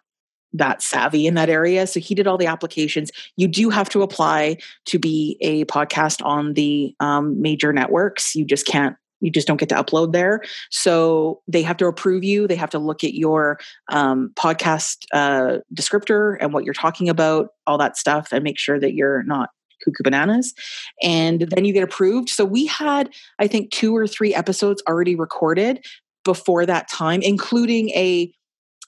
that 0.58 0.82
savvy 0.82 1.28
in 1.28 1.36
that 1.36 1.50
area. 1.50 1.88
So 1.88 2.00
he 2.00 2.16
did 2.16 2.28
all 2.28 2.38
the 2.38 2.48
applications. 2.48 3.12
You 3.36 3.48
do 3.48 3.70
have 3.70 3.90
to 3.90 4.02
apply 4.02 4.58
to 4.86 5.00
be 5.00 5.38
a 5.42 5.66
podcast 5.66 6.26
on 6.26 6.54
the 6.54 6.96
um, 7.00 7.42
major 7.42 7.74
networks. 7.74 8.36
You 8.36 8.46
just 8.46 8.66
can't 8.66 8.96
you 9.22 9.32
just 9.32 9.48
don't 9.48 9.58
get 9.58 9.70
to 9.70 9.76
upload 9.76 10.12
there. 10.12 10.42
So 10.70 11.42
they 11.48 11.64
have 11.64 11.78
to 11.78 11.88
approve 11.88 12.24
you. 12.24 12.48
They 12.48 12.56
have 12.56 12.70
to 12.72 12.80
look 12.80 13.04
at 13.04 13.14
your 13.14 13.60
um, 13.90 14.32
podcast 14.36 15.06
uh, 15.14 15.60
descriptor 15.74 16.38
and 16.40 16.54
what 16.54 16.64
you're 16.64 16.74
talking 16.74 17.10
about, 17.10 17.50
all 17.66 17.78
that 17.78 17.98
stuff, 17.98 18.30
and 18.32 18.44
make 18.44 18.60
sure 18.60 18.80
that 18.80 18.94
you're 18.94 19.24
not 19.24 19.50
cuckoo 19.84 20.04
bananas. 20.04 20.54
And 21.02 21.42
then 21.42 21.66
you 21.66 21.74
get 21.74 21.84
approved. 21.84 22.30
So 22.30 22.46
we 22.46 22.66
had, 22.66 23.10
I 23.40 23.48
think, 23.48 23.72
two 23.72 23.96
or 23.96 24.06
three 24.06 24.34
episodes 24.34 24.84
already 24.88 25.16
recorded 25.16 25.86
before 26.24 26.66
that 26.66 26.90
time, 26.90 27.22
including 27.22 27.90
a 27.92 28.32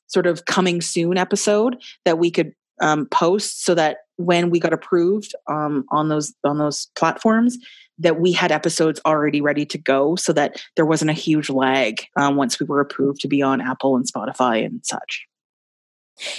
sort 0.08 0.26
of 0.26 0.46
coming 0.46 0.82
soon 0.82 1.18
episode 1.18 1.82
that 2.06 2.18
we 2.18 2.32
could 2.32 2.54
um, 2.80 3.08
post 3.08 3.64
so 3.64 3.74
that 3.76 3.98
when 4.18 4.50
we 4.50 4.60
got 4.60 4.74
approved 4.74 5.34
um, 5.48 5.86
on 5.90 6.10
those 6.10 6.34
on 6.44 6.58
those 6.58 6.88
platforms 6.96 7.58
that 8.00 8.20
we 8.20 8.32
had 8.32 8.52
episodes 8.52 9.02
already 9.06 9.42
ready 9.42 9.66
to 9.66 9.78
go 9.78 10.16
so 10.16 10.32
that 10.34 10.62
there 10.76 10.86
wasn't 10.86 11.10
a 11.10 11.14
huge 11.14 11.50
lag 11.50 12.06
um, 12.16 12.36
once 12.36 12.60
we 12.60 12.66
were 12.66 12.80
approved 12.80 13.22
to 13.22 13.28
be 13.28 13.42
on 13.42 13.62
apple 13.62 13.96
and 13.96 14.06
spotify 14.12 14.64
and 14.64 14.86
such 14.86 15.28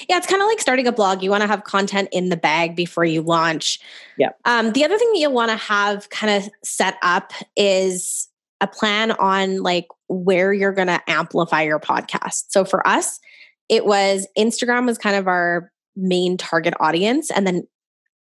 yeah, 0.09 0.16
it's 0.16 0.26
kind 0.26 0.42
of 0.42 0.48
like 0.48 0.61
starting 0.61 0.87
a 0.87 0.92
blog. 0.92 1.22
You 1.22 1.31
want 1.31 1.42
to 1.42 1.46
have 1.46 1.64
content 1.64 2.09
in 2.11 2.31
the 2.31 2.37
bag 2.37 2.74
before 2.74 3.04
you 3.04 3.22
launch. 3.22 3.78
Yeah. 4.16 4.31
Um, 4.44 4.72
the 4.72 4.85
other 4.85 4.98
thing 4.98 5.09
that 5.12 5.18
you'll 5.18 5.33
want 5.33 5.50
to 5.50 5.57
have 5.57 6.11
kind 6.11 6.42
of 6.42 6.50
set 6.64 6.96
up 7.02 7.33
is 7.57 8.28
a 8.61 8.66
plan 8.66 9.12
on 9.12 9.62
like 9.62 9.87
where 10.09 10.52
you're 10.52 10.72
going 10.72 10.88
to 10.88 11.00
amplify 11.07 11.62
your 11.62 11.78
podcast. 11.78 12.46
So 12.48 12.64
for 12.64 12.87
us, 12.87 13.20
it 13.68 13.85
was 13.85 14.26
Instagram 14.37 14.87
was 14.87 14.98
kind 14.98 15.16
of 15.16 15.26
our 15.26 15.70
main 15.96 16.37
target 16.37 16.74
audience. 16.81 17.31
And 17.31 17.46
then 17.46 17.64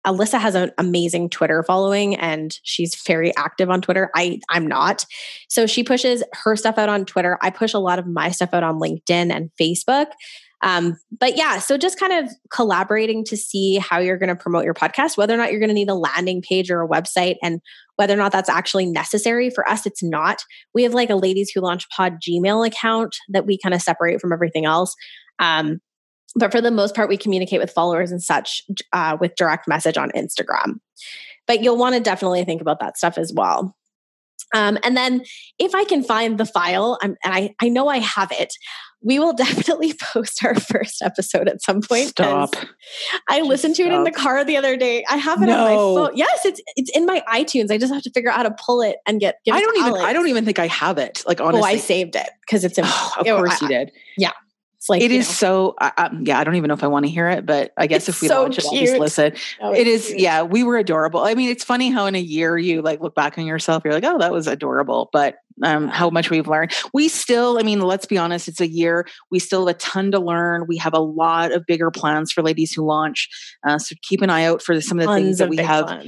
Alyssa 0.05 0.39
has 0.39 0.55
an 0.55 0.71
amazing 0.77 1.29
Twitter 1.29 1.63
following 1.63 2.15
and 2.15 2.57
she's 2.63 2.95
very 3.05 3.35
active 3.35 3.69
on 3.69 3.81
Twitter. 3.81 4.09
I 4.15 4.39
I'm 4.49 4.65
not. 4.65 5.05
So 5.49 5.67
she 5.67 5.83
pushes 5.83 6.23
her 6.31 6.55
stuff 6.55 6.77
out 6.77 6.87
on 6.87 7.05
Twitter. 7.05 7.37
I 7.41 7.49
push 7.49 7.73
a 7.73 7.79
lot 7.79 7.99
of 7.99 8.07
my 8.07 8.31
stuff 8.31 8.53
out 8.53 8.63
on 8.63 8.79
LinkedIn 8.79 9.33
and 9.35 9.51
Facebook. 9.59 10.07
Um, 10.63 10.97
but 11.19 11.37
yeah, 11.37 11.59
so 11.59 11.77
just 11.77 11.99
kind 11.99 12.13
of 12.13 12.31
collaborating 12.51 13.23
to 13.25 13.37
see 13.37 13.77
how 13.77 13.99
you're 13.99 14.17
going 14.17 14.29
to 14.29 14.35
promote 14.35 14.65
your 14.65 14.73
podcast, 14.73 15.15
whether 15.15 15.33
or 15.33 15.37
not 15.37 15.51
you're 15.51 15.59
going 15.59 15.69
to 15.69 15.75
need 15.75 15.89
a 15.89 15.93
landing 15.93 16.41
page 16.41 16.71
or 16.71 16.81
a 16.81 16.87
website, 16.87 17.35
and 17.43 17.61
whether 17.95 18.13
or 18.13 18.17
not 18.17 18.31
that's 18.31 18.49
actually 18.49 18.87
necessary. 18.87 19.51
For 19.51 19.69
us, 19.69 19.85
it's 19.85 20.01
not. 20.01 20.37
We 20.73 20.81
have 20.83 20.95
like 20.95 21.11
a 21.11 21.15
ladies 21.15 21.51
who 21.53 21.61
launch 21.61 21.87
pod 21.89 22.17
Gmail 22.27 22.65
account 22.65 23.15
that 23.29 23.45
we 23.45 23.59
kind 23.59 23.75
of 23.75 23.83
separate 23.83 24.19
from 24.19 24.33
everything 24.33 24.65
else. 24.65 24.95
Um, 25.39 25.79
but 26.35 26.51
for 26.51 26.61
the 26.61 26.71
most 26.71 26.95
part, 26.95 27.09
we 27.09 27.17
communicate 27.17 27.59
with 27.59 27.71
followers 27.71 28.11
and 28.11 28.21
such 28.21 28.63
uh, 28.93 29.17
with 29.19 29.35
direct 29.35 29.67
message 29.67 29.97
on 29.97 30.11
Instagram. 30.11 30.79
But 31.47 31.63
you'll 31.63 31.77
want 31.77 31.95
to 31.95 32.01
definitely 32.01 32.43
think 32.43 32.61
about 32.61 32.79
that 32.79 32.97
stuff 32.97 33.17
as 33.17 33.33
well. 33.33 33.75
Um, 34.53 34.77
and 34.83 34.95
then 34.95 35.23
if 35.59 35.75
I 35.75 35.83
can 35.83 36.03
find 36.03 36.37
the 36.37 36.45
file, 36.45 36.97
I'm, 37.01 37.15
and 37.23 37.33
I, 37.33 37.55
I 37.61 37.69
know 37.69 37.87
I 37.87 37.99
have 37.99 38.31
it, 38.31 38.53
we 39.01 39.19
will 39.19 39.33
definitely 39.35 39.93
post 39.93 40.43
our 40.43 40.55
first 40.55 41.01
episode 41.01 41.47
at 41.47 41.61
some 41.61 41.81
point. 41.81 42.09
Stop. 42.09 42.55
I 43.29 43.39
just 43.39 43.49
listened 43.49 43.75
to 43.75 43.83
stop. 43.83 43.93
it 43.93 43.95
in 43.95 44.03
the 44.03 44.11
car 44.11 44.43
the 44.43 44.57
other 44.57 44.77
day. 44.77 45.03
I 45.09 45.17
have 45.17 45.41
it 45.41 45.47
no. 45.47 45.57
on 45.57 45.63
my 45.63 46.07
phone. 46.07 46.17
Yes, 46.17 46.45
it's 46.45 46.61
it's 46.75 46.95
in 46.95 47.05
my 47.05 47.23
iTunes. 47.29 47.71
I 47.71 47.77
just 47.77 47.93
have 47.93 48.03
to 48.03 48.11
figure 48.11 48.29
out 48.29 48.37
how 48.37 48.43
to 48.43 48.55
pull 48.63 48.81
it 48.81 48.97
and 49.05 49.19
get. 49.19 49.35
I 49.51 49.61
don't 49.61 49.77
even. 49.77 49.93
I 50.01 50.13
don't 50.13 50.27
even 50.27 50.45
think 50.45 50.59
I 50.59 50.67
have 50.67 50.97
it. 50.97 51.23
Like 51.27 51.41
honestly, 51.41 51.61
oh, 51.61 51.65
I 51.65 51.77
saved 51.77 52.15
it 52.15 52.29
because 52.41 52.63
it's. 52.63 52.77
In, 52.77 52.85
oh, 52.87 53.13
of 53.17 53.25
course 53.25 53.61
I, 53.61 53.65
you 53.65 53.67
did. 53.67 53.91
Yeah, 54.17 54.31
it's 54.87 54.89
like 54.89 55.01
it 55.01 55.11
is 55.11 55.27
know. 55.27 55.33
so. 55.33 55.75
Uh, 55.79 56.09
yeah, 56.21 56.39
I 56.39 56.43
don't 56.43 56.55
even 56.55 56.69
know 56.69 56.73
if 56.73 56.83
I 56.83 56.87
want 56.87 57.05
to 57.05 57.11
hear 57.11 57.29
it, 57.29 57.45
but 57.45 57.73
I 57.77 57.87
guess 57.87 58.07
it's 58.07 58.17
if 58.17 58.21
we 58.21 58.27
so 58.29 58.41
launch 58.41 58.57
it, 58.57 58.65
I'll 58.65 58.71
just 58.73 58.97
listen. 58.97 59.33
Oh, 59.61 59.73
it 59.73 59.87
is. 59.87 60.07
Cute. 60.07 60.19
Yeah, 60.19 60.43
we 60.43 60.63
were 60.63 60.77
adorable. 60.77 61.21
I 61.21 61.35
mean, 61.35 61.49
it's 61.49 61.63
funny 61.63 61.89
how 61.89 62.05
in 62.05 62.15
a 62.15 62.21
year 62.21 62.57
you 62.57 62.81
like 62.81 63.01
look 63.01 63.15
back 63.15 63.37
on 63.37 63.45
yourself, 63.45 63.83
you're 63.83 63.93
like, 63.93 64.05
oh, 64.05 64.17
that 64.19 64.31
was 64.31 64.47
adorable. 64.47 65.09
But 65.11 65.37
um, 65.63 65.87
how 65.87 66.09
much 66.09 66.29
we've 66.29 66.47
learned. 66.47 66.71
We 66.93 67.07
still, 67.07 67.57
I 67.59 67.63
mean, 67.63 67.81
let's 67.81 68.05
be 68.05 68.17
honest, 68.17 68.47
it's 68.47 68.61
a 68.61 68.67
year. 68.67 69.07
We 69.31 69.39
still 69.39 69.65
have 69.65 69.75
a 69.75 69.79
ton 69.79 70.11
to 70.11 70.19
learn. 70.19 70.65
We 70.67 70.77
have 70.77 70.93
a 70.93 70.99
lot 70.99 71.51
of 71.51 71.65
bigger 71.65 71.91
plans 71.91 72.31
for 72.31 72.43
ladies 72.43 72.73
who 72.73 72.85
launch. 72.85 73.29
Uh, 73.67 73.79
so 73.79 73.95
keep 74.01 74.21
an 74.21 74.29
eye 74.29 74.45
out 74.45 74.61
for 74.61 74.79
some 74.81 74.99
of 74.99 75.03
the 75.03 75.07
Tons 75.07 75.23
things 75.23 75.37
that 75.39 75.49
we 75.49 75.57
have 75.57 76.01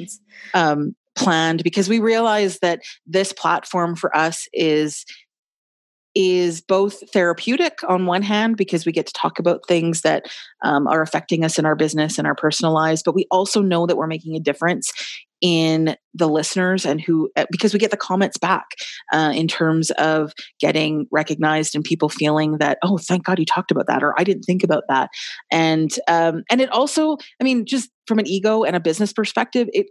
um, 0.53 0.95
planned 1.15 1.63
because 1.63 1.89
we 1.89 1.99
realize 1.99 2.59
that 2.59 2.81
this 3.05 3.33
platform 3.33 3.95
for 3.95 4.15
us 4.15 4.47
is 4.53 5.05
is 6.15 6.61
both 6.61 7.09
therapeutic 7.11 7.79
on 7.87 8.05
one 8.05 8.21
hand 8.21 8.57
because 8.57 8.85
we 8.85 8.91
get 8.91 9.05
to 9.07 9.13
talk 9.13 9.39
about 9.39 9.67
things 9.67 10.01
that 10.01 10.25
um, 10.63 10.87
are 10.87 11.01
affecting 11.01 11.43
us 11.43 11.59
in 11.59 11.65
our 11.65 11.75
business 11.75 12.17
and 12.17 12.27
our 12.27 12.35
personal 12.35 12.73
lives 12.73 13.03
but 13.03 13.15
we 13.15 13.27
also 13.31 13.61
know 13.61 13.85
that 13.85 13.97
we're 13.97 14.07
making 14.07 14.35
a 14.35 14.39
difference 14.39 14.91
in 15.41 15.95
the 16.13 16.27
listeners 16.27 16.85
and 16.85 16.99
who 16.99 17.29
uh, 17.35 17.45
because 17.51 17.73
we 17.73 17.79
get 17.79 17.91
the 17.91 17.97
comments 17.97 18.37
back 18.37 18.65
uh, 19.13 19.31
in 19.33 19.47
terms 19.47 19.91
of 19.91 20.33
getting 20.59 21.05
recognized 21.11 21.75
and 21.75 21.83
people 21.83 22.09
feeling 22.09 22.57
that 22.57 22.77
oh 22.83 22.97
thank 22.97 23.23
god 23.23 23.39
you 23.39 23.45
talked 23.45 23.71
about 23.71 23.87
that 23.87 24.03
or 24.03 24.19
i 24.19 24.23
didn't 24.23 24.43
think 24.43 24.63
about 24.63 24.83
that. 24.89 25.09
And 25.51 25.91
um, 26.07 26.43
and 26.49 26.61
it 26.61 26.69
also 26.71 27.17
i 27.39 27.43
mean 27.43 27.65
just 27.65 27.89
from 28.05 28.19
an 28.19 28.27
ego 28.27 28.63
and 28.63 28.75
a 28.75 28.79
business 28.79 29.13
perspective 29.13 29.69
it 29.73 29.87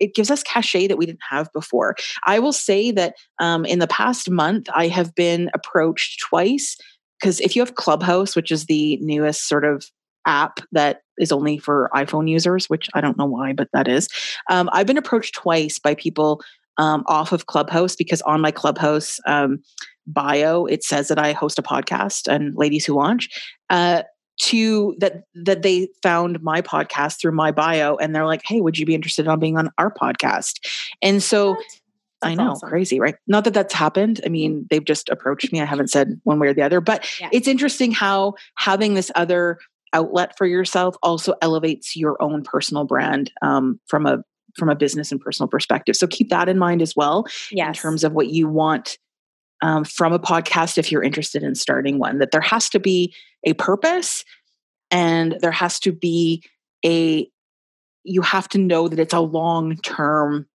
it 0.00 0.14
gives 0.14 0.30
us 0.30 0.42
cachet 0.42 0.86
that 0.88 0.98
we 0.98 1.06
didn't 1.06 1.20
have 1.28 1.52
before. 1.52 1.94
I 2.26 2.38
will 2.38 2.52
say 2.52 2.90
that 2.92 3.14
um, 3.40 3.64
in 3.64 3.78
the 3.78 3.86
past 3.86 4.30
month, 4.30 4.68
I 4.74 4.88
have 4.88 5.14
been 5.14 5.50
approached 5.54 6.20
twice 6.28 6.76
because 7.20 7.40
if 7.40 7.56
you 7.56 7.62
have 7.62 7.74
Clubhouse, 7.74 8.36
which 8.36 8.50
is 8.50 8.66
the 8.66 8.98
newest 8.98 9.48
sort 9.48 9.64
of 9.64 9.86
app 10.26 10.60
that 10.72 11.00
is 11.18 11.32
only 11.32 11.58
for 11.58 11.88
iPhone 11.94 12.28
users, 12.28 12.68
which 12.68 12.88
I 12.94 13.00
don't 13.00 13.16
know 13.16 13.26
why, 13.26 13.52
but 13.52 13.68
that 13.72 13.88
is. 13.88 14.08
Um, 14.50 14.68
I've 14.72 14.86
been 14.86 14.98
approached 14.98 15.34
twice 15.34 15.78
by 15.78 15.94
people 15.94 16.42
um, 16.78 17.04
off 17.06 17.32
of 17.32 17.46
Clubhouse 17.46 17.96
because 17.96 18.20
on 18.22 18.40
my 18.40 18.50
Clubhouse 18.50 19.18
um, 19.26 19.62
bio 20.06 20.66
it 20.66 20.84
says 20.84 21.08
that 21.08 21.18
I 21.18 21.32
host 21.32 21.58
a 21.58 21.62
podcast 21.62 22.28
and 22.28 22.54
ladies 22.56 22.84
who 22.84 22.94
launch. 22.94 23.28
Uh, 23.70 24.02
to 24.38 24.94
that 24.98 25.24
that 25.34 25.62
they 25.62 25.88
found 26.02 26.42
my 26.42 26.60
podcast 26.60 27.20
through 27.20 27.32
my 27.32 27.50
bio 27.50 27.96
and 27.96 28.14
they're 28.14 28.26
like 28.26 28.42
hey 28.46 28.60
would 28.60 28.78
you 28.78 28.86
be 28.86 28.94
interested 28.94 29.26
in 29.26 29.38
being 29.38 29.56
on 29.56 29.70
our 29.78 29.92
podcast 29.92 30.58
and 31.02 31.22
so 31.22 31.56
I 32.22 32.34
know, 32.34 32.52
awesome. 32.52 32.68
crazy, 32.68 32.98
right? 32.98 33.14
Not 33.26 33.44
that 33.44 33.54
that's 33.54 33.74
happened. 33.74 34.20
I 34.24 34.30
mean, 34.30 34.66
they've 34.70 34.84
just 34.84 35.10
approached 35.10 35.52
me. 35.52 35.60
I 35.60 35.64
haven't 35.64 35.90
said 35.90 36.18
one 36.24 36.38
way 36.38 36.48
or 36.48 36.54
the 36.54 36.62
other, 36.62 36.80
but 36.80 37.06
yeah. 37.20 37.28
it's 37.30 37.46
interesting 37.46 37.92
how 37.92 38.34
having 38.56 38.94
this 38.94 39.10
other 39.14 39.58
outlet 39.92 40.36
for 40.36 40.46
yourself 40.46 40.96
also 41.02 41.34
elevates 41.42 41.96
your 41.96 42.20
own 42.22 42.42
personal 42.42 42.84
brand 42.84 43.32
um, 43.42 43.78
from 43.86 44.06
a 44.06 44.22
from 44.56 44.70
a 44.70 44.74
business 44.74 45.12
and 45.12 45.20
personal 45.20 45.48
perspective. 45.48 45.96
So 45.96 46.06
keep 46.06 46.30
that 46.30 46.48
in 46.48 46.58
mind 46.58 46.80
as 46.80 46.96
well 46.96 47.26
yes. 47.50 47.68
in 47.68 47.74
terms 47.74 48.04
of 48.04 48.12
what 48.12 48.28
you 48.28 48.48
want 48.48 48.96
um, 49.62 49.84
from 49.84 50.14
a 50.14 50.18
podcast 50.18 50.78
if 50.78 50.90
you're 50.90 51.02
interested 51.02 51.42
in 51.42 51.54
starting 51.54 51.98
one. 51.98 52.18
That 52.18 52.30
there 52.30 52.40
has 52.40 52.68
to 52.70 52.80
be 52.80 53.14
a 53.46 53.54
purpose 53.54 54.24
and 54.90 55.36
there 55.40 55.52
has 55.52 55.80
to 55.80 55.92
be 55.92 56.42
a 56.84 57.30
you 58.04 58.22
have 58.22 58.48
to 58.50 58.58
know 58.58 58.88
that 58.88 59.00
it's 59.00 59.14
a 59.14 59.20
long 59.20 59.76
term 59.78 60.46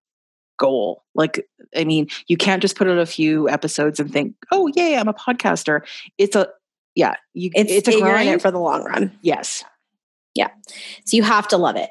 goal. 0.58 1.04
Like, 1.14 1.46
I 1.76 1.84
mean, 1.84 2.08
you 2.28 2.36
can't 2.36 2.62
just 2.62 2.76
put 2.76 2.88
out 2.88 2.98
a 2.98 3.06
few 3.06 3.48
episodes 3.48 4.00
and 4.00 4.10
think, 4.10 4.34
"Oh, 4.50 4.70
yay, 4.74 4.96
I'm 4.96 5.08
a 5.08 5.14
podcaster." 5.14 5.82
It's 6.18 6.36
a 6.36 6.48
yeah, 6.94 7.16
you, 7.34 7.50
it's, 7.54 7.72
it's 7.72 7.88
a 7.88 8.00
grind 8.00 8.28
it 8.28 8.42
for 8.42 8.50
the 8.50 8.58
long 8.58 8.84
run. 8.84 9.18
Yes, 9.22 9.64
yeah. 10.34 10.48
So 11.04 11.16
you 11.16 11.22
have 11.22 11.48
to 11.48 11.56
love 11.56 11.76
it. 11.76 11.90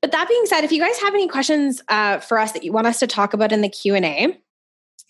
But 0.00 0.12
that 0.12 0.28
being 0.28 0.44
said, 0.46 0.64
if 0.64 0.72
you 0.72 0.80
guys 0.80 0.98
have 1.00 1.14
any 1.14 1.28
questions 1.28 1.82
uh, 1.88 2.18
for 2.18 2.38
us 2.38 2.52
that 2.52 2.62
you 2.62 2.72
want 2.72 2.86
us 2.86 3.00
to 3.00 3.06
talk 3.06 3.32
about 3.32 3.52
in 3.52 3.62
the 3.62 3.68
Q 3.68 3.94
and 3.94 4.04
A, 4.04 4.38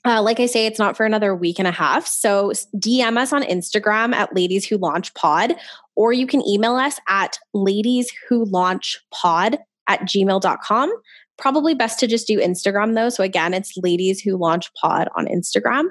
uh, 0.07 0.23
like 0.23 0.39
I 0.39 0.47
say, 0.47 0.67
it's 0.67 0.79
not 0.79 0.97
for 0.97 1.07
another 1.07 1.35
week 1.35 1.59
and 1.59 1.69
a 1.69 1.73
half. 1.73 2.07
So 2.07 2.53
DM 2.77 3.17
us 3.17 3.33
on 3.33 3.43
Instagram 3.43 4.15
at 4.15 4.35
Ladies 4.35 4.67
Who 4.67 4.77
Launch 4.77 5.15
Pod, 5.15 5.55
or 5.97 6.13
you 6.13 6.27
can 6.27 6.47
email 6.47 6.77
us 6.77 7.01
at 7.09 7.39
ladies 7.55 8.13
who 8.29 8.45
launch 8.45 8.99
pod 9.13 9.59
at 9.89 10.01
gmail.com. 10.03 10.93
Probably 11.37 11.75
best 11.75 11.99
to 12.01 12.07
just 12.07 12.27
do 12.27 12.39
Instagram 12.39 12.95
though. 12.95 13.09
So 13.09 13.25
again, 13.25 13.55
it's 13.55 13.77
ladies 13.77 14.21
who 14.21 14.37
launch 14.37 14.73
pod 14.75 15.09
on 15.17 15.27
Instagram. 15.27 15.85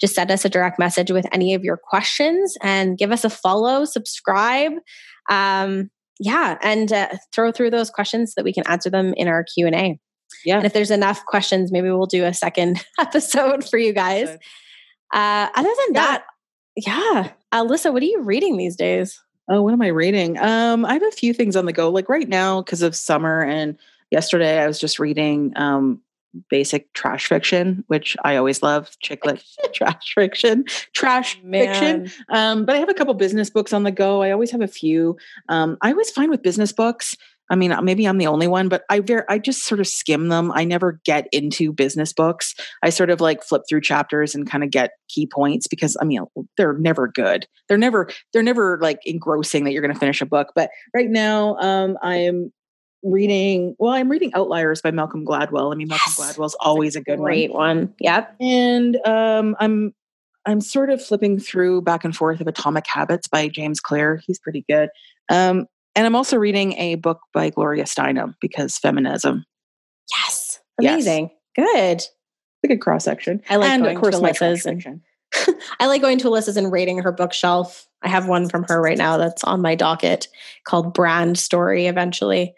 Just 0.00 0.14
send 0.14 0.30
us 0.30 0.44
a 0.44 0.48
direct 0.48 0.78
message 0.78 1.10
with 1.10 1.26
any 1.32 1.54
of 1.54 1.64
your 1.64 1.76
questions 1.76 2.56
and 2.62 2.98
give 2.98 3.12
us 3.12 3.24
a 3.24 3.30
follow, 3.30 3.84
subscribe. 3.84 4.72
Um, 5.28 5.90
yeah, 6.18 6.56
and 6.62 6.92
uh, 6.92 7.08
throw 7.32 7.52
through 7.52 7.70
those 7.70 7.90
questions 7.90 8.30
so 8.30 8.40
that 8.40 8.44
we 8.44 8.52
can 8.52 8.66
answer 8.68 8.90
them 8.90 9.12
in 9.16 9.28
our 9.28 9.44
Q 9.44 9.66
and 9.66 9.74
A. 9.74 9.98
Yeah. 10.44 10.56
And 10.56 10.66
if 10.66 10.72
there's 10.72 10.90
enough 10.90 11.24
questions, 11.26 11.72
maybe 11.72 11.90
we'll 11.90 12.06
do 12.06 12.24
a 12.24 12.34
second 12.34 12.84
episode 12.98 13.68
for 13.68 13.78
you 13.78 13.92
guys. 13.92 14.28
Uh, 15.12 15.48
other 15.54 15.68
than 15.86 15.94
yeah. 15.94 16.00
that, 16.00 16.24
yeah. 16.76 17.30
Alyssa, 17.52 17.92
what 17.92 18.02
are 18.02 18.06
you 18.06 18.22
reading 18.22 18.56
these 18.56 18.76
days? 18.76 19.22
Oh, 19.48 19.62
what 19.62 19.72
am 19.72 19.82
I 19.82 19.88
reading? 19.88 20.38
Um, 20.38 20.84
I 20.84 20.94
have 20.94 21.02
a 21.02 21.10
few 21.12 21.32
things 21.32 21.56
on 21.56 21.66
the 21.66 21.72
go. 21.72 21.88
Like 21.90 22.08
right 22.08 22.28
now, 22.28 22.62
because 22.62 22.82
of 22.82 22.96
summer 22.96 23.42
and 23.42 23.78
yesterday 24.10 24.60
I 24.60 24.66
was 24.66 24.78
just 24.78 24.98
reading 24.98 25.52
um 25.56 26.00
basic 26.50 26.92
trash 26.92 27.26
fiction, 27.26 27.84
which 27.86 28.16
I 28.24 28.36
always 28.36 28.62
love. 28.62 28.96
Chick 29.00 29.24
lit 29.24 29.42
trash 29.74 30.14
fiction, 30.14 30.64
trash 30.92 31.40
Man. 31.42 31.66
fiction. 31.66 32.24
Um, 32.28 32.64
but 32.64 32.76
I 32.76 32.78
have 32.78 32.88
a 32.88 32.94
couple 32.94 33.14
business 33.14 33.50
books 33.50 33.72
on 33.72 33.84
the 33.84 33.90
go. 33.90 34.22
I 34.22 34.30
always 34.30 34.50
have 34.50 34.60
a 34.60 34.68
few. 34.68 35.16
Um, 35.48 35.78
I 35.80 35.92
always 35.92 36.10
find 36.10 36.30
with 36.30 36.42
business 36.42 36.72
books, 36.72 37.16
I 37.50 37.56
mean, 37.56 37.74
maybe 37.82 38.06
I'm 38.06 38.18
the 38.18 38.26
only 38.26 38.48
one, 38.48 38.68
but 38.68 38.82
I 38.90 39.00
very, 39.00 39.22
I 39.28 39.38
just 39.38 39.64
sort 39.64 39.80
of 39.80 39.86
skim 39.86 40.28
them. 40.28 40.50
I 40.52 40.64
never 40.64 41.00
get 41.04 41.28
into 41.32 41.72
business 41.72 42.12
books. 42.12 42.54
I 42.82 42.90
sort 42.90 43.10
of 43.10 43.20
like 43.20 43.42
flip 43.42 43.62
through 43.68 43.82
chapters 43.82 44.34
and 44.34 44.50
kind 44.50 44.64
of 44.64 44.70
get 44.70 44.92
key 45.08 45.26
points 45.26 45.66
because 45.66 45.96
I 46.00 46.04
mean, 46.04 46.24
they're 46.56 46.74
never 46.74 47.08
good. 47.08 47.46
They're 47.68 47.78
never, 47.78 48.08
they're 48.32 48.42
never 48.42 48.78
like 48.80 49.00
engrossing 49.04 49.64
that 49.64 49.72
you're 49.72 49.82
going 49.82 49.94
to 49.94 50.00
finish 50.00 50.20
a 50.20 50.26
book. 50.26 50.48
But 50.54 50.70
right 50.94 51.08
now, 51.08 51.56
um, 51.58 51.96
I'm 52.02 52.52
reading. 53.02 53.76
Well, 53.78 53.92
I'm 53.92 54.10
reading 54.10 54.32
Outliers 54.34 54.82
by 54.82 54.90
Malcolm 54.90 55.24
Gladwell. 55.24 55.72
I 55.72 55.76
mean, 55.76 55.88
Malcolm 55.88 56.14
yes, 56.18 56.36
Gladwell's 56.36 56.56
always 56.58 56.96
a, 56.96 57.00
a 57.00 57.02
good 57.02 57.18
great 57.18 57.52
one. 57.52 57.76
one. 57.76 57.94
Yep. 58.00 58.36
And 58.40 59.06
um, 59.06 59.56
I'm 59.60 59.94
I'm 60.46 60.60
sort 60.60 60.90
of 60.90 61.04
flipping 61.04 61.38
through 61.38 61.82
back 61.82 62.04
and 62.04 62.14
forth 62.14 62.40
of 62.40 62.46
Atomic 62.46 62.86
Habits 62.88 63.28
by 63.28 63.48
James 63.48 63.80
Clear. 63.80 64.20
He's 64.26 64.38
pretty 64.38 64.64
good. 64.68 64.90
Um, 65.28 65.66
and 65.96 66.06
I'm 66.06 66.14
also 66.14 66.36
reading 66.36 66.74
a 66.74 66.96
book 66.96 67.20
by 67.32 67.50
Gloria 67.50 67.84
Steinem 67.84 68.34
because 68.40 68.76
feminism. 68.76 69.44
Yes. 70.14 70.60
Amazing. 70.78 71.30
Yes. 71.56 71.66
Good. 71.72 71.96
It's 71.96 72.64
a 72.64 72.68
good 72.68 72.80
cross 72.82 73.04
section. 73.04 73.42
I 73.48 73.56
like 73.56 73.70
and 73.70 73.82
going 73.82 73.96
of 73.96 74.02
course 74.02 74.18
to 74.18 74.22
Alyssa's 74.22 74.66
and 74.66 75.00
I 75.80 75.86
like 75.86 76.02
going 76.02 76.18
to 76.18 76.28
Alyssa's 76.28 76.58
and 76.58 76.70
rating 76.70 76.98
her 76.98 77.12
bookshelf. 77.12 77.88
I 78.02 78.08
have 78.08 78.28
one 78.28 78.48
from 78.48 78.64
her 78.68 78.80
right 78.80 78.98
now 78.98 79.16
that's 79.16 79.42
on 79.42 79.62
my 79.62 79.74
docket 79.74 80.28
called 80.64 80.92
Brand 80.92 81.38
Story 81.38 81.86
eventually. 81.86 82.54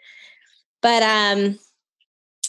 But 0.81 1.01
um 1.01 1.57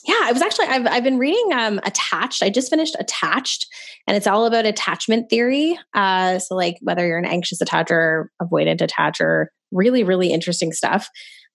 yeah, 0.07 0.21
I 0.23 0.33
was 0.33 0.43
actually 0.43 0.67
I've 0.67 0.87
I've 0.89 1.05
been 1.05 1.19
reading 1.19 1.53
um 1.53 1.79
Attached. 1.85 2.43
I 2.43 2.51
just 2.51 2.69
finished 2.69 2.97
Attached 2.99 3.69
and 4.09 4.17
it's 4.17 4.27
all 4.27 4.45
about 4.45 4.67
attachment 4.67 5.31
theory. 5.31 5.79
Uh 5.95 6.41
so 6.41 6.57
like 6.57 6.79
whether 6.81 7.07
you're 7.07 7.19
an 7.19 7.25
anxious 7.25 7.63
attacher, 7.63 8.27
avoidant 8.43 8.81
attacher, 8.81 9.47
really, 9.71 10.05
really 10.05 10.33
interesting 10.33 10.73
stuff. 10.73 11.09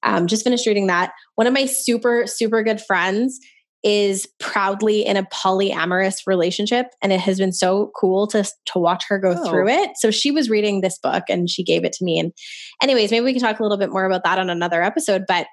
Um, 0.04 0.28
just 0.28 0.44
finished 0.44 0.68
reading 0.68 0.88
that. 0.88 1.12
One 1.36 1.48
of 1.48 1.54
my 1.54 1.66
super, 1.66 2.26
super 2.28 2.64
good 2.64 2.82
friends 2.82 3.40
is 3.86 4.28
proudly 4.40 5.06
in 5.06 5.16
a 5.16 5.24
polyamorous 5.26 6.22
relationship 6.26 6.88
and 7.04 7.14
it 7.14 7.20
has 7.20 7.38
been 7.38 7.54
so 7.54 7.92
cool 7.96 8.26
to 8.26 8.44
to 8.66 8.80
watch 8.80 9.06
her 9.08 9.20
go 9.20 9.36
oh. 9.38 9.48
through 9.48 9.68
it 9.70 9.92
so 9.96 10.10
she 10.10 10.32
was 10.32 10.50
reading 10.50 10.82
this 10.82 10.98
book 10.98 11.24
and 11.30 11.52
she 11.52 11.64
gave 11.64 11.86
it 11.86 11.94
to 11.94 12.04
me 12.04 12.18
and 12.18 12.34
anyways 12.82 13.12
maybe 13.12 13.24
we 13.24 13.32
can 13.32 13.42
talk 13.42 13.60
a 13.60 13.64
little 13.64 13.78
bit 13.78 13.92
more 13.92 14.06
about 14.06 14.24
that 14.24 14.40
on 14.40 14.50
another 14.50 14.82
episode 14.82 15.24
but 15.28 15.46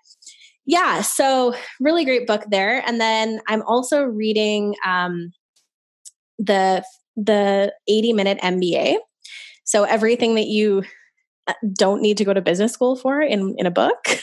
yeah 0.65 1.03
so 1.03 1.55
really 1.79 2.07
great 2.07 2.27
book 2.27 2.43
there 2.51 2.83
and 2.87 2.99
then 2.99 3.39
i'm 3.49 3.61
also 3.63 4.03
reading 4.03 4.75
um 4.87 5.31
the 6.39 6.83
the 7.17 7.71
80 7.87 8.15
minute 8.15 8.39
mba 8.39 8.97
so 9.65 9.85
everything 9.85 10.37
that 10.37 10.47
you 10.47 10.85
don't 11.77 12.01
need 12.01 12.19
to 12.19 12.25
go 12.25 12.33
to 12.33 12.41
business 12.41 12.73
school 12.73 12.97
for 12.97 13.21
in 13.21 13.55
in 13.59 13.67
a 13.67 13.71
book 13.71 14.23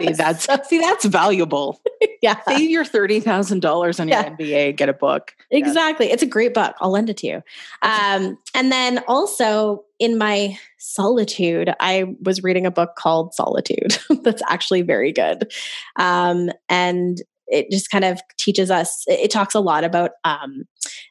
see, 0.00 0.12
that's 0.16 0.68
see 0.68 0.78
that's 0.78 1.04
valuable. 1.04 1.80
yeah. 2.22 2.40
Save 2.46 2.70
your 2.70 2.84
thirty 2.84 3.20
thousand 3.20 3.60
dollars 3.60 4.00
on 4.00 4.08
your 4.08 4.18
yeah. 4.18 4.30
MBA, 4.30 4.76
get 4.76 4.88
a 4.88 4.92
book. 4.92 5.34
Exactly. 5.50 6.06
Yeah. 6.06 6.14
It's 6.14 6.22
a 6.22 6.26
great 6.26 6.54
book. 6.54 6.74
I'll 6.80 6.90
lend 6.90 7.10
it 7.10 7.16
to 7.18 7.26
you. 7.26 7.42
Um, 7.82 8.38
and 8.54 8.72
then 8.72 9.00
also 9.06 9.84
in 9.98 10.18
my 10.18 10.58
solitude, 10.78 11.72
I 11.80 12.16
was 12.22 12.42
reading 12.42 12.66
a 12.66 12.70
book 12.70 12.96
called 12.96 13.34
Solitude 13.34 13.98
that's 14.22 14.42
actually 14.48 14.82
very 14.82 15.12
good. 15.12 15.52
Um, 15.96 16.50
and 16.68 17.18
it 17.46 17.70
just 17.70 17.90
kind 17.90 18.04
of 18.04 18.20
teaches 18.38 18.70
us, 18.70 19.04
it, 19.08 19.20
it 19.20 19.30
talks 19.30 19.54
a 19.54 19.60
lot 19.60 19.82
about 19.82 20.12
um, 20.24 20.64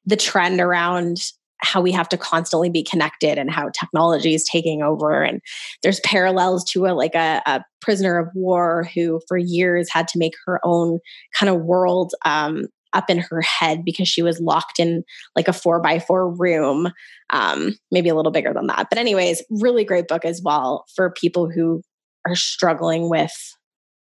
the 0.06 0.15
trend 0.15 0.62
around 0.62 1.32
how 1.61 1.81
we 1.81 1.91
have 1.91 2.09
to 2.09 2.17
constantly 2.17 2.69
be 2.69 2.83
connected 2.83 3.37
and 3.37 3.51
how 3.51 3.69
technology 3.69 4.33
is 4.33 4.43
taking 4.43 4.81
over. 4.81 5.23
And 5.23 5.41
there's 5.83 5.99
parallels 6.01 6.63
to 6.71 6.85
a 6.85 6.93
like 6.93 7.15
a, 7.15 7.41
a 7.45 7.63
prisoner 7.81 8.17
of 8.17 8.29
war 8.33 8.87
who 8.93 9.21
for 9.27 9.37
years 9.37 9.89
had 9.91 10.07
to 10.09 10.19
make 10.19 10.33
her 10.45 10.59
own 10.63 10.99
kind 11.37 11.49
of 11.49 11.61
world 11.61 12.13
um, 12.25 12.67
up 12.93 13.09
in 13.09 13.19
her 13.19 13.41
head 13.41 13.83
because 13.85 14.07
she 14.07 14.21
was 14.21 14.39
locked 14.39 14.79
in 14.79 15.03
like 15.35 15.47
a 15.47 15.53
four 15.53 15.79
by 15.79 15.99
four 15.99 16.33
room 16.33 16.89
um, 17.29 17.75
maybe 17.91 18.09
a 18.09 18.15
little 18.15 18.31
bigger 18.31 18.53
than 18.53 18.67
that. 18.67 18.87
But 18.89 18.97
anyways 18.97 19.43
really 19.49 19.83
great 19.83 20.07
book 20.07 20.25
as 20.25 20.41
well 20.43 20.85
for 20.95 21.11
people 21.11 21.49
who 21.49 21.81
are 22.25 22.35
struggling 22.35 23.09
with 23.09 23.33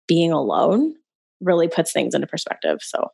being 0.07 0.31
alone. 0.31 0.93
Really 1.41 1.67
puts 1.67 1.91
things 1.91 2.15
into 2.15 2.27
perspective. 2.27 2.77
So 2.81 3.09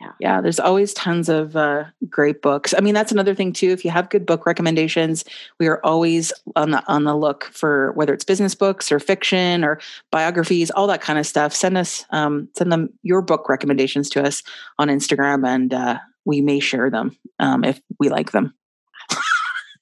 yeah. 0.00 0.12
Yeah 0.18 0.40
there's 0.40 0.60
always 0.60 0.92
tons 0.94 1.28
of 1.28 1.56
uh, 1.56 1.84
great 2.08 2.42
books. 2.42 2.74
I 2.76 2.80
mean 2.80 2.94
that's 2.94 3.12
another 3.12 3.34
thing 3.34 3.52
too 3.52 3.70
if 3.70 3.84
you 3.84 3.90
have 3.90 4.10
good 4.10 4.26
book 4.26 4.46
recommendations 4.46 5.24
we 5.58 5.66
are 5.66 5.80
always 5.84 6.32
on 6.56 6.70
the 6.70 6.82
on 6.86 7.04
the 7.04 7.16
look 7.16 7.44
for 7.44 7.92
whether 7.92 8.12
it's 8.12 8.24
business 8.24 8.54
books 8.54 8.90
or 8.90 8.98
fiction 8.98 9.64
or 9.64 9.80
biographies 10.10 10.70
all 10.70 10.86
that 10.88 11.00
kind 11.00 11.18
of 11.18 11.26
stuff. 11.26 11.54
Send 11.54 11.78
us 11.78 12.04
um, 12.10 12.48
send 12.56 12.72
them 12.72 12.90
your 13.02 13.22
book 13.22 13.48
recommendations 13.48 14.08
to 14.10 14.22
us 14.22 14.42
on 14.78 14.88
instagram 14.88 15.46
and 15.46 15.72
uh, 15.72 15.98
we 16.24 16.40
may 16.40 16.60
share 16.60 16.90
them 16.90 17.16
um, 17.38 17.64
if 17.64 17.80
we 17.98 18.08
like 18.08 18.32
them. 18.32 18.54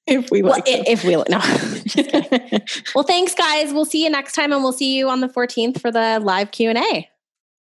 If 0.04 0.32
we 0.32 0.42
like 0.42 0.66
well, 0.66 0.82
if 0.84 1.04
we 1.04 1.14
no. 1.14 2.58
Well 2.94 3.04
thanks 3.04 3.36
guys. 3.36 3.72
We'll 3.72 3.84
see 3.84 4.02
you 4.02 4.10
next 4.10 4.32
time 4.32 4.52
and 4.52 4.60
we'll 4.60 4.72
see 4.72 4.96
you 4.96 5.08
on 5.08 5.20
the 5.20 5.28
14th 5.28 5.80
for 5.80 5.92
the 5.92 6.18
live 6.20 6.50
q&a 6.50 7.08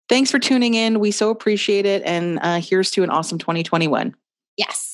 Thanks 0.09 0.31
for 0.31 0.39
tuning 0.39 0.75
in. 0.75 1.01
We 1.01 1.11
so 1.11 1.31
appreciate 1.31 1.87
it. 1.87 2.03
And 2.05 2.39
uh, 2.41 2.61
here's 2.61 2.91
to 2.93 3.03
an 3.03 3.11
awesome 3.11 3.39
2021. 3.39 4.15
Yes. 4.57 4.93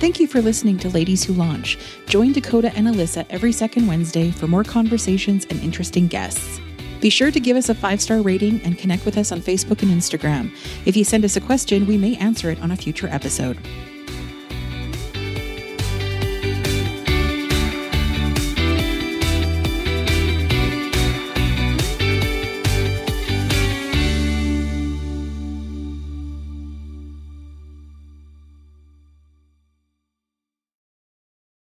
Thank 0.00 0.18
you 0.18 0.26
for 0.26 0.42
listening 0.42 0.78
to 0.78 0.88
Ladies 0.88 1.22
Who 1.22 1.32
Launch. 1.32 1.78
Join 2.06 2.32
Dakota 2.32 2.72
and 2.74 2.88
Alyssa 2.88 3.24
every 3.30 3.52
second 3.52 3.86
Wednesday 3.86 4.32
for 4.32 4.48
more 4.48 4.64
conversations 4.64 5.46
and 5.48 5.60
interesting 5.60 6.08
guests. 6.08 6.60
Be 7.00 7.08
sure 7.08 7.30
to 7.30 7.38
give 7.38 7.56
us 7.56 7.68
a 7.68 7.74
five 7.74 8.00
star 8.00 8.20
rating 8.20 8.60
and 8.62 8.76
connect 8.76 9.04
with 9.04 9.16
us 9.16 9.30
on 9.30 9.40
Facebook 9.40 9.82
and 9.82 9.92
Instagram. 9.92 10.52
If 10.86 10.96
you 10.96 11.04
send 11.04 11.24
us 11.24 11.36
a 11.36 11.40
question, 11.40 11.86
we 11.86 11.98
may 11.98 12.16
answer 12.16 12.50
it 12.50 12.60
on 12.60 12.72
a 12.72 12.76
future 12.76 13.06
episode. 13.08 13.58